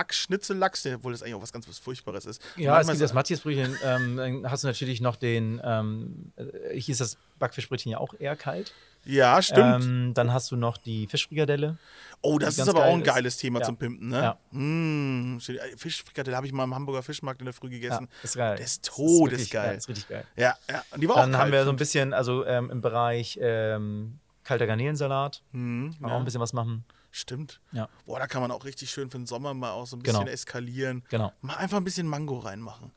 [0.85, 2.43] Der- obwohl das eigentlich auch was ganz was Furchtbares ist.
[2.57, 3.77] Ja, es gibt so- das Matthias-Brötchen.
[3.85, 8.15] Ähm, dann hast du natürlich noch den, ähm, äh, hier ist das Backfischbrötchen ja auch
[8.19, 8.73] eher kalt.
[9.05, 9.85] Ja, stimmt.
[9.85, 11.77] Ähm, dann hast du noch die Fischfrikadelle.
[12.21, 13.07] Oh, das ist aber auch ein ist.
[13.07, 13.67] geiles Thema Ja.
[13.67, 14.37] zum Pimpen, ne?
[14.53, 14.59] Ja.
[14.59, 18.09] Mm, steht- Fischfrikadelle habe ich mal im Hamburger Fischmarkt in der Früh gegessen.
[18.23, 18.55] ist geil.
[18.57, 19.63] Der ist todesgeil.
[19.71, 20.25] geil, ist richtig geil.
[20.37, 20.85] Ja, ja.
[20.93, 24.21] Und die war auch Dann haben wir so ein bisschen, also ähm, im Bereich ähm,
[24.45, 25.43] kalter Garnelensalat.
[25.51, 26.07] Mhm, ja.
[26.07, 26.85] auch ein bisschen was machen.
[27.11, 27.61] Stimmt.
[27.73, 27.89] Ja.
[28.07, 30.21] Boah, da kann man auch richtig schön für den Sommer mal auch so ein Genau.
[30.21, 31.03] bisschen eskalieren.
[31.11, 31.33] Genau.
[31.41, 32.93] Mal einfach ein bisschen Mango reinmachen.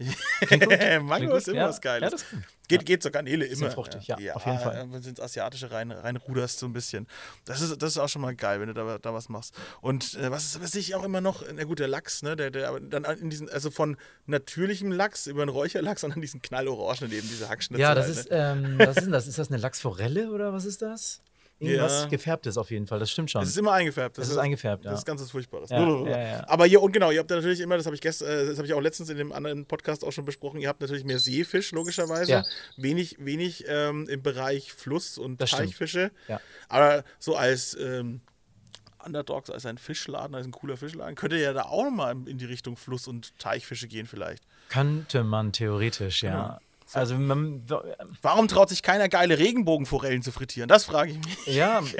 [1.02, 1.68] Mango ist immer Ja.
[1.68, 2.24] was Geiles.
[2.32, 3.70] Ja, geht, geht zur Garnele immer.
[3.70, 4.86] fruchtig, ja, auf jeden Fall.
[4.90, 7.06] Wenn du ins Asiatische rein, reinruderst so ein bisschen.
[7.44, 9.54] Das ist, das ist auch schon mal geil, wenn du da, da was machst.
[9.80, 12.78] Und äh, was, was ich auch immer noch, na gut, der Lachs, ne, der, der
[12.80, 13.96] dann in diesen, also von
[14.26, 17.82] natürlichem Lachs über einen Räucherlachs und dann diesen knallorangen eben, diese Hackschnitzel.
[17.82, 18.36] Ja, das halt, ist, ne?
[18.36, 19.26] ähm, was ist denn das?
[19.26, 21.20] Ist das eine Lachsforelle oder was ist das?
[21.66, 22.08] Irgendwas Ja.
[22.08, 23.40] gefärbtes auf jeden Fall, das stimmt schon.
[23.40, 24.18] Das ist immer eingefärbt.
[24.18, 24.90] Das ist eingefärbt, ja.
[24.90, 25.70] Das ist ganz was Furchtbares.
[25.70, 26.44] Ja.
[26.48, 28.58] Aber hier, und genau, ihr habt da natürlich immer, das habe ich gestern, äh, das
[28.58, 31.18] habe ich auch letztens in dem anderen Podcast auch schon besprochen, ihr habt natürlich mehr
[31.18, 32.44] Seefisch, logischerweise.
[32.76, 35.50] Wenig, wenig ähm, im Bereich Fluss- und Das.
[35.50, 36.10] Teichfische.
[36.68, 38.20] Aber so als ähm,
[39.04, 42.46] Underdogs, als ein Fischladen, als ein cooler Fischladen, könnte ja da auch mal in die
[42.46, 44.42] Richtung Fluss- und Teichfische gehen vielleicht.
[44.70, 46.58] Könnte man theoretisch, ja.
[46.94, 47.62] Also man,
[48.22, 50.68] Warum traut sich keiner geile Regenbogenforellen zu frittieren?
[50.68, 51.46] Das frage ich mich.
[51.46, 51.96] ja, ich,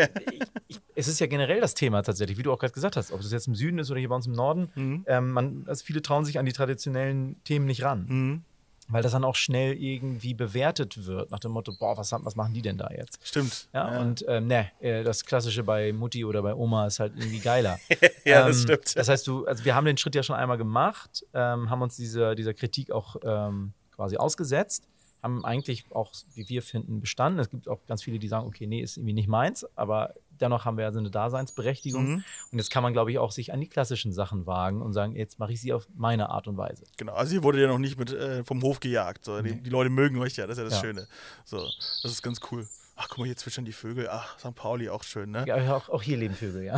[0.68, 3.20] ich, es ist ja generell das Thema tatsächlich, wie du auch gerade gesagt hast, ob
[3.20, 4.70] es jetzt im Süden ist oder hier bei uns im Norden.
[4.74, 5.04] Mhm.
[5.06, 8.06] Ähm, man, also viele trauen sich an die traditionellen Themen nicht ran.
[8.08, 8.44] Mhm.
[8.88, 12.52] Weil das dann auch schnell irgendwie bewertet wird, nach dem Motto, boah, was, was machen
[12.52, 13.18] die denn da jetzt?
[13.26, 13.68] Stimmt.
[13.72, 17.38] Ja, und ähm, ne, äh, das Klassische bei Mutti oder bei Oma ist halt irgendwie
[17.38, 17.78] geiler.
[18.26, 18.96] Ja, das ähm, stimmt.
[18.96, 21.96] Das heißt, du, also wir haben den Schritt ja schon einmal gemacht, ähm, haben uns
[21.96, 24.88] dieser, dieser Kritik auch ähm, quasi ausgesetzt,
[25.22, 27.38] haben eigentlich auch, wie wir finden, bestanden.
[27.40, 30.66] Es gibt auch ganz viele, die sagen, okay, nee, ist irgendwie nicht meins, aber dennoch
[30.66, 32.06] haben wir also eine Daseinsberechtigung.
[32.06, 32.24] Mhm.
[32.52, 35.16] Und jetzt kann man, glaube ich, auch sich an die klassischen Sachen wagen und sagen,
[35.16, 36.84] jetzt mache ich sie auf meine Art und Weise.
[36.98, 39.24] Genau, also ihr wurde ja noch nicht mit äh, vom Hof gejagt.
[39.24, 39.40] So.
[39.40, 40.80] Die, die Leute mögen euch ja, das ist ja das Ja.
[40.80, 41.08] Schöne.
[41.46, 41.58] So,
[42.02, 42.66] das ist ganz cool.
[42.96, 44.08] Ach, guck mal, hier zwitschern die Vögel.
[44.10, 44.54] Ach, St.
[44.54, 45.44] Pauli auch schön, ne?
[45.48, 46.76] Ja, Ja, auch, auch hier leben Vögel, ja.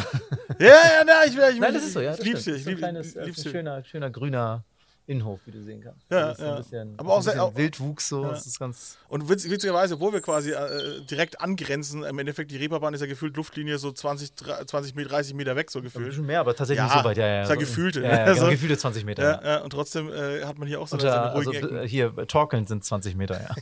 [0.59, 2.15] ja, ja, na, ich, ich, Nein, das ist so, ja.
[2.15, 3.53] Ich lieb's hier, ich so ein kleines, äh, lieb's ein hier.
[3.53, 4.65] schöner, schöner grüner
[5.09, 6.01] Innenhof, wie du sehen kannst.
[6.11, 6.51] Ja, Das ist so ja.
[6.53, 8.23] ein bisschen, Aber auch ein bisschen auch- Wildwuchs so.
[8.25, 8.31] Ja.
[8.31, 8.99] Das ist ganz.
[9.09, 13.07] Und witz, witzigerweise, obwohl wir quasi äh, direkt angrenzen, im Endeffekt, die Reeperbahn ist ja
[13.07, 14.33] gefühlt Luftlinie so 20,
[14.67, 16.09] 20 Meter, 30 Meter weg, so Ein gefühlt.
[16.09, 17.17] bisschen mehr, aber tatsächlich Ja, nicht so weit.
[17.19, 18.51] Ja, ja, ist ja so- gefühlte, Ja, ja, genau, So.
[18.51, 19.45] gefühlte 20 Meter.
[19.45, 21.67] Ja, und trotzdem äh, hat man hier auch so, Und, so äh, eine ruhigen also,
[21.69, 21.77] Ecken.
[21.79, 23.55] äh, hier, torkelnd sind 20 Meter, ja.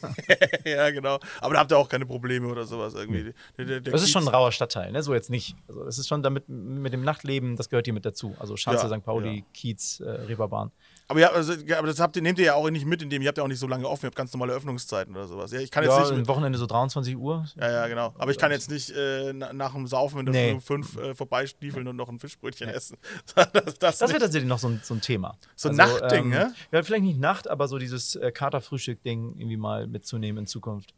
[0.65, 1.19] ja, genau.
[1.41, 3.35] Aber da habt ihr auch keine Probleme oder sowas irgendwie.
[3.59, 5.03] Der, der, der Das ist schon ein rauer Stadtteil, ne?
[5.03, 5.57] So jetzt nicht.
[5.69, 8.35] Also es ist schon damit mit dem Nachtleben, das gehört hier mit dazu.
[8.39, 9.05] Also Schanze, St.
[9.05, 9.45] Pauli.
[9.53, 10.71] Kiez, äh, Reeperbahn.
[11.07, 13.29] Aber, ja, also, aber das habt ihr, nehmt ihr ja auch nicht mit, indem ihr
[13.29, 15.53] habt ja auch nicht so lange offen, ihr habt ganz normale Öffnungszeiten oder sowas.
[15.53, 16.13] Ja, ich kann jetzt Ja, nicht.
[16.13, 17.45] am Wochenende so 23 Uhr.
[17.61, 18.15] ja, ja, genau.
[18.17, 20.53] Aber ich kann jetzt nicht äh, na, nach dem Saufen in der Nee.
[20.53, 22.97] Um fünf äh, vorbeistiefeln und noch ein Fischbrötchen essen.
[23.35, 25.37] das, das, Das wird tatsächlich noch so ein, so ein Thema.
[25.57, 26.55] So ein Nachtding, ähm, ne?
[26.73, 30.95] Ja, vielleicht nicht Nacht, aber so dieses äh, Katerfrühstück-Ding irgendwie mal mitzunehmen in Zukunft.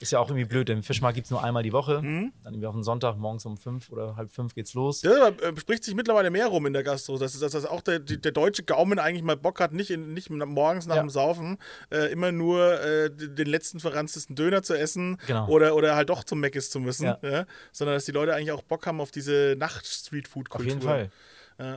[0.00, 2.00] Ist ja auch irgendwie blöd, denn im Fischmarkt gibt es nur einmal die Woche.
[2.00, 2.32] Mhm.
[2.42, 5.02] Dann irgendwie auf den Sonntag morgens um fünf oder halb fünf geht's los.
[5.02, 7.82] Ja, aber, äh, spricht sich mittlerweile mehr rum in der Gastro, dass, dass, dass auch
[7.82, 11.02] der, der deutsche Gaumen eigentlich mal Bock hat, nicht, in, nicht morgens nach Ja.
[11.02, 11.58] dem Saufen
[11.90, 15.46] äh, immer nur äh, den letzten verranztesten Döner zu essen Genau.
[15.48, 17.18] oder, oder halt doch zum Meckes zu müssen, Ja.
[17.22, 17.44] ja.
[17.70, 20.66] sondern dass die Leute eigentlich auch Bock haben auf diese Nacht-Streetfood-Kultur.
[20.66, 21.10] Auf jeden Fall.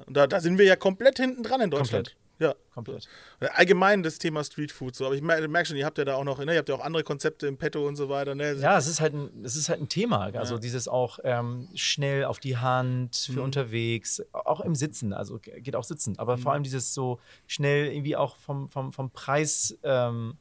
[0.08, 2.08] Und da, da sind wir ja komplett hinten dran in Deutschland.
[2.08, 2.23] Komplett.
[2.40, 2.56] Ja.
[2.74, 3.08] Komplett.
[3.54, 6.24] Allgemein das Thema Streetfood so, aber ich merke merk schon, ihr habt ja da auch
[6.24, 8.54] noch, ne, ihr habt ja auch andere Konzepte im Petto und so weiter, ne?
[8.56, 10.32] Ja, es ist halt ein, es ist halt ein Thema.
[10.34, 13.44] Also dieses auch ähm, schnell auf die Hand für Mhm.
[13.46, 16.42] unterwegs, auch im Sitzen, also geht auch sitzen, aber Mhm.
[16.42, 20.36] vor allem dieses so schnell irgendwie auch vom, vom, vom Preis ähm,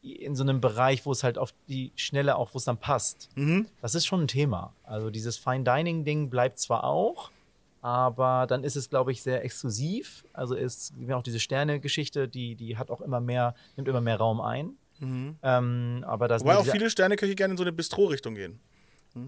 [0.00, 3.28] in so einem Bereich, wo es halt auf die Schnelle auch, wo es dann passt.
[3.34, 3.66] Mhm.
[3.82, 4.72] Das ist schon ein Thema.
[4.84, 7.30] Also dieses Fine Dining Ding bleibt zwar auch,
[7.80, 10.24] aber dann ist es, glaube ich, sehr exklusiv.
[10.32, 14.40] Also ist auch diese Sterne-Geschichte, die, die hat auch immer mehr, nimmt immer mehr Raum
[14.40, 14.72] ein.
[15.00, 16.48] Ähm, aber das, Mhm.
[16.48, 18.60] Wobei auch viele Sterneköche gerne in so eine Bistro-Richtung gehen.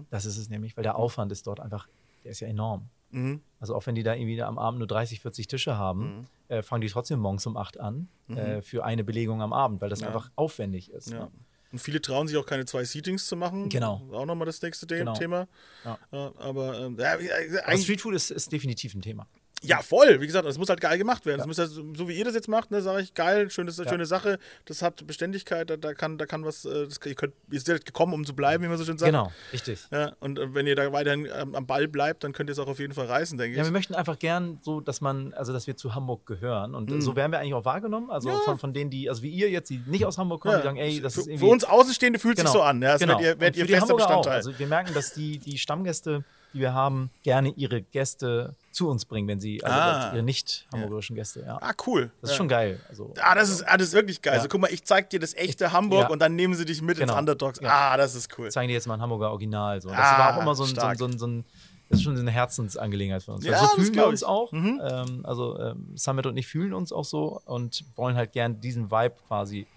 [0.09, 1.87] das ist es nämlich, weil der Aufwand ist dort einfach,
[2.23, 2.89] der ist ja enorm.
[3.09, 3.41] Mhm.
[3.59, 6.81] Also auch wenn die da irgendwie am Abend nur 30, 40 Tische haben, äh, fangen
[6.81, 10.29] die trotzdem morgens um 8 an äh, für eine Belegung am Abend, weil das einfach
[10.35, 11.11] aufwendig ist.
[11.11, 11.19] Ja.
[11.25, 11.31] Ne?
[11.71, 13.69] Und viele trauen sich auch keine zwei Seatings zu machen.
[13.69, 14.01] Genau.
[14.11, 15.13] Auch nochmal das nächste Genau.
[15.13, 15.47] Thema.
[15.85, 15.97] Ja.
[16.37, 19.27] Aber ähm, ja, Aber eigentlich, Streetfood ist, ist definitiv ein Thema.
[19.63, 20.19] Ja, voll.
[20.21, 21.37] Wie gesagt, das muss halt geil gemacht werden.
[21.39, 24.05] Das muss ja, so wie ihr das jetzt macht, ne, sage ich, geil, schönes, schöne
[24.05, 24.39] Sache.
[24.65, 27.85] Das hat Beständigkeit, da, da, kann, da kann was, äh, das, ihr, könnt, ihr seid
[27.85, 29.11] gekommen, um zu bleiben, wie man so schön sagt.
[29.11, 29.79] Genau, richtig.
[29.91, 32.67] Ja, und äh, wenn ihr da weiterhin am Ball bleibt, dann könnt ihr es auch
[32.67, 33.67] auf jeden Fall reißen, denke Ja, ich.
[33.67, 37.15] wir möchten einfach gern so, dass man, also dass wir zu Hamburg gehören und so
[37.15, 38.09] werden wir eigentlich auch wahrgenommen.
[38.09, 38.35] Also Mhm.
[38.35, 38.39] Ja.
[38.41, 40.59] von, von denen, die, also wie ihr jetzt, die nicht aus Hamburg kommen, Ja.
[40.61, 41.49] die sagen, ey, das für, ist für irgendwie.
[41.51, 42.81] uns Außenstehende fühlt sich so an.
[42.81, 43.19] Ja, das genau.
[43.19, 44.31] werdet ihr, werdet ihr für fester Hamburger Bestandteil.
[44.33, 44.35] Auch.
[44.47, 49.05] Also wir merken, dass die, die Stammgäste, die wir haben, gerne ihre Gäste zu uns
[49.05, 50.13] bringen, wenn sie, also Ah.
[50.13, 51.57] ihre nicht hamburgerischen Gäste, ja.
[51.61, 52.11] ah, cool.
[52.21, 52.37] Das ist ja.
[52.37, 52.79] schon geil.
[52.89, 54.33] Also, Ah, das ist, ah, das ist wirklich geil.
[54.33, 54.39] Ja.
[54.39, 56.07] Also guck mal, ich zeig dir das echte Hamburg Ja.
[56.09, 57.19] und dann nehmen sie dich mit ins Genau.
[57.19, 57.59] Underdogs.
[57.61, 57.69] Ja.
[57.69, 58.49] Ah, das ist cool.
[58.49, 59.81] zeigen die jetzt mal ein Hamburger Original.
[59.81, 59.89] So.
[59.89, 61.45] Das Ah, war auch immer so ein, so, ein, so, ein, so ein,
[61.89, 63.43] das ist schon eine Herzensangelegenheit für uns.
[63.45, 64.27] Ja, also so das fühlen wir uns ich.
[64.27, 64.51] auch.
[64.53, 64.81] Mhm.
[64.89, 68.89] Ähm, also ähm, Summit und ich fühlen uns auch so und wollen halt gern diesen
[68.91, 69.67] Vibe quasi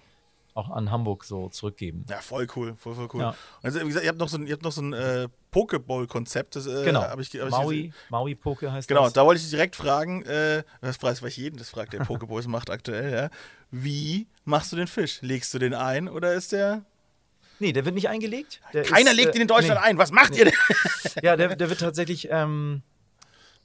[0.54, 2.06] auch an Hamburg so zurückgeben.
[2.08, 3.20] Ja, voll cool, voll, voll cool.
[3.20, 3.34] Ja.
[3.62, 6.56] Also, wie gesagt, ihr habt noch so ein, ihr habt noch so ein äh, Pokeball-Konzept.
[6.56, 7.02] Äh, Genau.
[7.02, 9.12] Hab ich, hab ich Maui, Maui Poke heißt Genau, das.
[9.12, 12.46] da wollte ich dich direkt fragen, äh, das weiß ich jeden, das fragt der Pokeballs
[12.46, 13.30] macht aktuell, ja.
[13.70, 15.20] Wie machst du den Fisch?
[15.22, 16.84] Legst du den ein oder ist der.
[17.58, 18.60] Nee, der wird nicht eingelegt.
[18.72, 19.86] Der Keiner ist, legt äh, ihn in Deutschland nee.
[19.88, 19.98] ein.
[19.98, 20.54] Was macht ihr denn?
[21.22, 22.82] Ja, der, der wird tatsächlich ähm,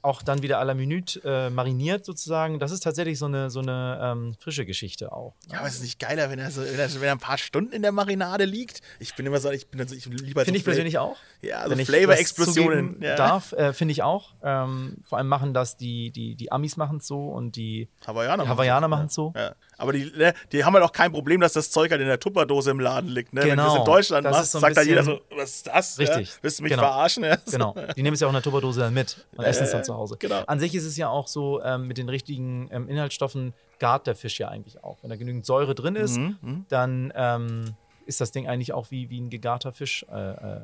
[0.02, 2.58] auch dann wieder à la Minute äh, mariniert sozusagen.
[2.58, 5.34] Das ist tatsächlich so eine, so eine ähm, frische Geschichte auch.
[5.50, 7.38] Ja, aber ist es nicht geiler, wenn er, so, wenn, er, wenn er ein paar
[7.38, 8.80] Stunden in der Marinade liegt?
[8.98, 11.16] Ich bin immer so, ich bin also, ich lieber Finde so ich persönlich auch.
[11.42, 13.02] Ja, so Flavor-Explosionen.
[13.02, 13.16] Ja.
[13.16, 14.34] darf, äh, finde ich auch.
[14.42, 18.48] Ähm, vor allem machen das die, die, die Amis machen es so und die Hawaiianer,
[18.48, 19.34] Hawaiianer machen's, machen's so.
[19.36, 19.54] Ja.
[19.80, 22.20] Aber die, ne, die haben halt auch kein Problem, dass das Zeug halt in der
[22.20, 23.32] Tupperdose im Laden liegt.
[23.32, 23.40] Ne?
[23.42, 23.64] Wenn du Genau.
[23.70, 25.98] das in Deutschland Das machst, so sagt dann jeder so, was ist das?
[25.98, 26.28] Richtig.
[26.28, 26.34] Ja?
[26.42, 26.82] Willst du mich Genau.
[26.82, 27.24] verarschen?
[27.30, 27.36] Ja?
[27.50, 27.74] Genau.
[27.96, 29.84] Die nehmen es ja auch in der Tupperdose dann mit und essen es äh, dann
[29.84, 30.16] zu Hause.
[30.18, 30.42] genau.
[30.46, 34.14] An sich ist es ja auch so, ähm, mit den richtigen ähm, Inhaltsstoffen gart der
[34.14, 34.98] Fisch ja eigentlich auch.
[35.02, 37.74] Wenn da genügend Säure drin ist, Mhm, dann ähm,
[38.06, 40.60] ist das Ding eigentlich auch wie, wie ein gegarter Fisch äh, äh, äh,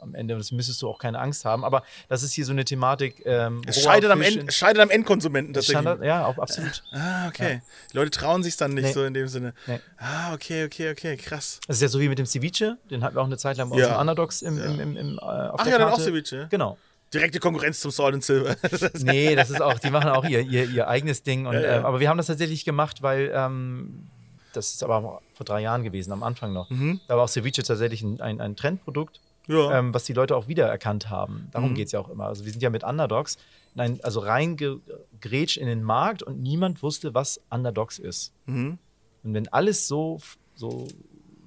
[0.00, 0.34] am Ende.
[0.34, 1.64] Und das müsstest du auch keine Angst haben.
[1.64, 3.22] Aber das ist hier so eine Thematik.
[3.26, 5.80] Ähm, Es scheidet am, End, scheidet am Endkonsumenten tatsächlich.
[5.80, 6.82] Standard, ja, auch absolut.
[6.92, 7.62] Ah, okay.
[7.92, 8.92] Die Leute trauen sich dann nicht Nee.
[8.92, 9.54] so in dem Sinne.
[9.66, 9.80] Nee.
[9.98, 11.60] Ah, okay, okay, okay, krass.
[11.66, 12.78] Das ist ja so wie mit dem Ceviche.
[12.90, 13.94] Den hatten wir auch eine Zeit lang bei Ja.
[13.94, 15.98] im Underdogs im, im, im, im, äh, auf Ach der ja, dann auch.
[16.00, 16.46] Ceviche.
[16.50, 16.78] Genau.
[17.14, 18.56] Direkte Konkurrenz zum Salt and Silver.
[18.98, 21.46] Nee, das ist auch, die machen auch ihr, ihr, ihr eigenes Ding.
[21.46, 21.76] Und, Ja, ja.
[21.78, 24.08] Ähm, aber wir haben das tatsächlich gemacht, weil ähm,
[24.56, 26.68] das ist aber vor drei Jahren gewesen, am Anfang noch.
[27.08, 29.54] Da war auch Ceviche tatsächlich ein, ein, ein Trendprodukt, Mhm.
[29.54, 29.66] ja.
[29.68, 29.72] Mhm.
[29.88, 31.48] ähm, was die Leute auch wiedererkannt haben.
[31.52, 32.24] Darum geht es ja auch immer.
[32.26, 33.38] Also wir sind ja mit Underdogs,
[33.74, 38.32] nein, also reingegrätscht in den Markt und niemand wusste, was Underdogs ist.
[38.46, 38.78] Mhm.
[39.22, 40.18] Und wenn alles so,
[40.54, 40.88] so,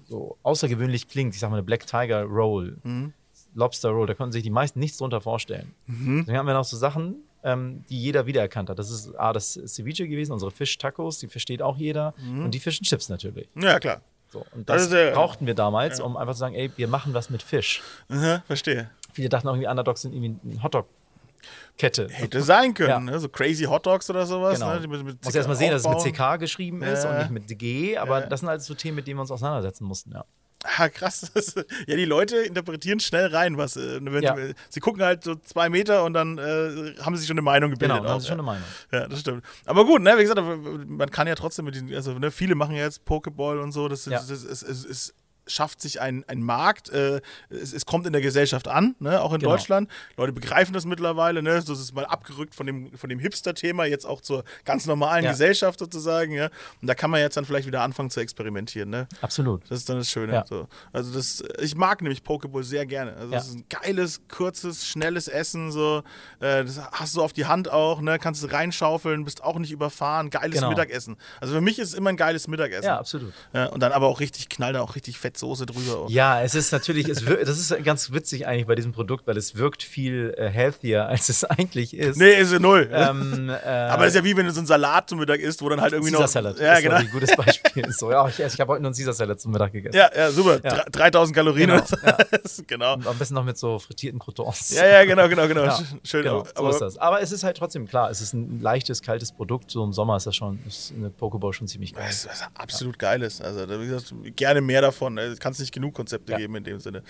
[0.08, 3.14] so außergewöhnlich klingt, ich sag mal eine Black Tiger Roll, Mhm.
[3.56, 5.74] Lobster Roll, da konnten sich die meisten nichts drunter vorstellen.
[5.88, 6.24] Mhm.
[6.28, 8.78] Dann haben wir noch so Sachen, ähm, die jeder wiedererkannt hat.
[8.80, 12.14] Das ist A, das Ceviche gewesen, unsere Fisch-Tacos, die versteht auch jeder.
[12.28, 13.48] Und die Fish and Chips natürlich.
[13.56, 14.02] ja, klar.
[14.32, 16.88] So, und Das das, ist ja- brauchten wir damals, um einfach zu sagen, ey, wir
[16.88, 17.82] machen was mit Fisch.
[18.10, 18.90] Aha, verstehe.
[19.14, 22.10] Viele dachten auch irgendwie, Underdogs sind irgendwie eine Hotdog-Kette.
[22.12, 23.00] Hätte sein können, Ja.
[23.00, 23.20] ne?
[23.20, 24.60] so Crazy Hot Dogs oder sowas.
[24.60, 24.74] Genau.
[24.76, 24.88] Ne?
[24.88, 26.14] Mit, mit Muss erst mal sehen, dass es mit.
[26.14, 27.10] CK geschrieben ist Ja.
[27.12, 28.28] und nicht mit G, aber Ja.
[28.28, 30.24] das sind alles so Themen, mit denen wir uns auseinandersetzen mussten, ja.
[30.78, 31.32] Ah, krass.
[31.88, 33.78] ja, die Leute interpretieren schnell rein, was.
[33.78, 34.36] Äh, Ja.
[34.70, 37.72] Sie gucken halt so zwei Meter und dann äh, haben sie sich schon eine Meinung
[37.72, 37.98] gebildet.
[37.98, 38.44] Genau, das auch, ist schon ja.
[38.44, 38.64] eine Meinung.
[38.92, 39.46] Ja, das stimmt.
[39.66, 40.42] Aber gut, ne, wie gesagt,
[40.88, 43.88] man kann ja trotzdem mit diesen, also ne, viele machen ja jetzt Pokéball und so,
[43.88, 44.20] das, Ja.
[44.20, 45.14] das, das, es, es
[45.50, 47.20] schafft sich ein, ein Markt, äh,
[47.50, 49.52] es, es kommt in der Gesellschaft an, ne, auch in Genau.
[49.52, 49.90] Deutschland.
[50.18, 53.86] Leute begreifen das mittlerweile, ne, so ist es mal abgerückt von dem, von dem Hipster-Thema
[53.86, 55.32] jetzt auch zur ganz normalen Ja.
[55.32, 56.50] Gesellschaft sozusagen, ja.
[56.82, 59.08] Und da kann man jetzt dann vielleicht wieder anfangen zu experimentieren, ne.
[59.22, 59.64] Absolut.
[59.70, 60.34] Das ist dann das Schöne.
[60.34, 60.46] Ja.
[60.48, 60.68] So.
[60.94, 63.16] Also das, ich mag nämlich Pokéball sehr gerne.
[63.16, 65.72] Also das ist ein geiles, kurzes, schnelles Essen.
[65.72, 66.04] So.
[66.40, 68.20] Äh, Das hast du auf die Hand auch, ne?
[68.20, 70.30] kannst du reinschaufeln, bist auch nicht überfahren.
[70.30, 70.70] Geiles Genau.
[70.70, 71.18] Mittagessen.
[71.42, 72.86] Also für mich ist es immer ein geiles Mittagessen.
[72.86, 73.34] Ja, absolut.
[73.72, 76.06] Und dann aber auch richtig knall da auch richtig Fettsoße drüber.
[76.10, 79.38] Ja, es ist natürlich, es wir, das ist ganz witzig eigentlich bei diesem Produkt, weil
[79.38, 82.18] es wirkt viel äh, healthier, als es eigentlich ist.
[82.18, 82.90] Nee, ist ja null.
[82.92, 85.62] Ähm, äh, aber das ist ja wie wenn du so einen Salat zum Mittag isst,
[85.62, 86.32] wo dann halt irgendwie Caesar noch.
[86.32, 86.96] Salad Ja, ist genau.
[86.96, 87.86] ein gutes Beispiel.
[87.88, 89.96] Ist so, ja, ich, ich habe heute nur einen Caesar Salad zum Mittag gegessen.
[89.96, 90.60] Ja, ja, super.
[90.64, 90.84] Ja.
[90.84, 91.70] Dre- 3000 Kalorien.
[91.70, 92.64] Genau, so.
[92.68, 92.94] genau.
[92.96, 94.72] Und am besten noch mit so frittierten Croutons.
[94.76, 95.64] Ja, ja, genau, genau, genau.
[95.64, 96.24] Ja, Sch- Schön.
[96.24, 96.98] genau, aber, so ist das.
[96.98, 99.72] Aber es ist halt trotzdem klar, es ist ein leichtes, kaltes Produkt.
[99.72, 102.06] So im Sommer ist das schon, ist eine Pokéball schon ziemlich geil.
[102.08, 103.42] Das ist was absolut Geiles.
[103.42, 105.18] Also, da, wie gesagt, gerne mehr davon.
[105.20, 106.38] Es kann nicht genug Konzepte Ja.
[106.38, 107.04] geben in dem Sinne.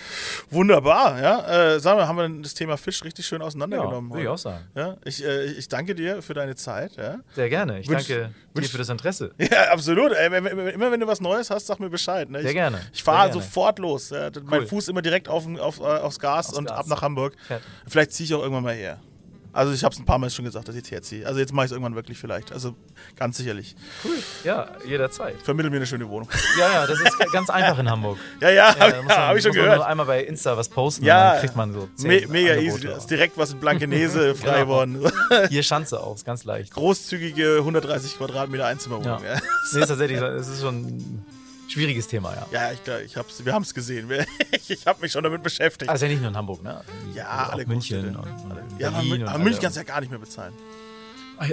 [0.50, 1.74] Wunderbar, ja.
[1.76, 4.10] Äh, sagen wir, haben wir das Thema Fisch richtig schön auseinandergenommen.
[4.10, 4.66] Ja, würde ich auch sagen.
[4.76, 6.96] Ja, ich, äh, ich danke dir für deine Zeit.
[6.96, 7.80] Ja, Sehr gerne.
[7.80, 9.32] Ich Wünsch- danke dir wünsch- für das Interesse.
[9.38, 10.12] ja absolut.
[10.12, 12.30] Wenn- immer wenn du was Neues hast, sag mir Bescheid.
[12.30, 12.40] Ne?
[12.42, 12.80] Sehr ich, gerne.
[12.94, 14.10] Ich Sehr fahre sofort los.
[14.10, 14.30] Ja.
[14.44, 14.68] Mein Cool.
[14.68, 16.78] Fuß immer direkt auf, auf, äh, aufs Gas Aufs und Gas.
[16.80, 17.36] ab nach Hamburg.
[17.48, 17.62] Fett.
[17.88, 19.00] Vielleicht ziehe ich auch irgendwann mal her.
[19.52, 21.26] Also ich habe es ein paar Mal schon gesagt, dass ich jetzt herziehe.
[21.26, 22.52] Also jetzt mache ich es irgendwann wirklich vielleicht.
[22.52, 22.76] Also
[23.16, 23.76] ganz sicherlich.
[24.06, 24.12] Cool.
[24.44, 25.36] Ja, jederzeit.
[25.42, 26.30] Vermittel mir eine schöne Wohnung.
[26.60, 28.18] Ja, ja, das ist ganz einfach in Hamburg.
[28.42, 29.78] ja, ja, Ja, habe muss man- ich schon gehört.
[29.78, 32.88] nur einmal bei Insta was posten Ja, dann kriegt man so Me mega Angebote.
[32.88, 32.98] easy.
[32.98, 34.66] Ist direkt was in Blankenese frei Genau.
[34.66, 35.12] geworden.
[35.50, 36.74] Hier Schanze auch, ist ganz leicht.
[36.74, 39.24] Großzügige 130 Quadratmeter Einzimmerwohnung.
[39.24, 39.36] Ja.
[39.36, 39.42] Ja,
[39.74, 41.24] Nee, ist tatsächlich, es ist schon
[41.70, 42.48] schwieriges Thema, ja.
[42.52, 44.10] ja ich, ich hab's, wir haben es gesehen.
[44.10, 44.26] Wir-
[44.68, 45.90] Ich habe mich schon damit beschäftigt.
[45.90, 46.82] Also ja nicht nur in Hamburg, ne?
[47.16, 48.64] ja, auch alle München und, Alle.
[48.78, 49.44] Ja, aber, Berlin aber alle.
[49.44, 50.54] München kannst du ja gar nicht mehr bezahlen.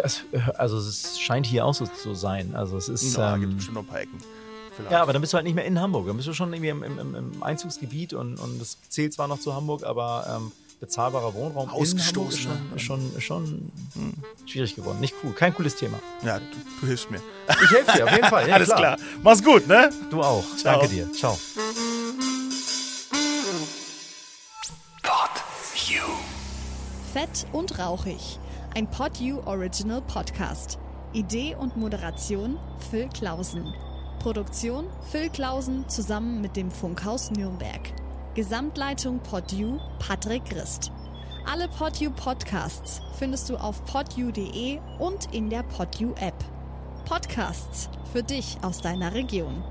[0.03, 0.23] Es-
[0.57, 2.55] Also es scheint hier auch so zu sein.
[2.55, 3.17] Also es ist.
[3.17, 4.19] Ja, gibt ähm, bestimmt noch ein paar Ecken.
[4.77, 4.93] Vielleicht.
[4.93, 6.07] ja, aber dann bist du halt nicht mehr in Hamburg.
[6.07, 9.39] Dann bist du schon irgendwie im, im, im Einzugsgebiet und, und das zählt zwar noch
[9.41, 13.72] zu Hamburg, aber ähm, bezahlbarer Wohnraum in Hamburg ist Ausgestoßen, schon, ist schon, ist schon
[14.47, 15.01] schwierig geworden.
[15.01, 15.99] Nicht cool, kein cooles Thema.
[16.22, 16.45] ja du,
[16.81, 17.20] du hilfst mir.
[17.64, 18.49] Ich helfe dir auf jeden Fall.
[18.49, 18.97] Ja, Alles klar.
[19.22, 19.91] Mach's gut, ne?
[20.11, 20.45] Du auch.
[20.57, 20.79] Ciao.
[20.81, 21.11] Danke dir.
[21.12, 21.39] Ciao.
[25.03, 25.31] Pod
[25.89, 26.03] You.
[27.12, 28.39] Fett und rauchig.
[28.74, 30.79] Ein PodU Original Podcast.
[31.12, 32.59] Idee und Moderation
[32.91, 33.72] Phil Klausen.
[34.20, 37.81] Produktion Phil Klausen zusammen mit dem Funkhaus Nürnberg.
[38.37, 40.93] Gesamtleitung PodU Patrick Christ.
[41.51, 46.34] Alle PodU Podcasts findest du auf podu.de und in der PodU App.
[47.07, 49.64] Podcasts für dich aus deiner Region.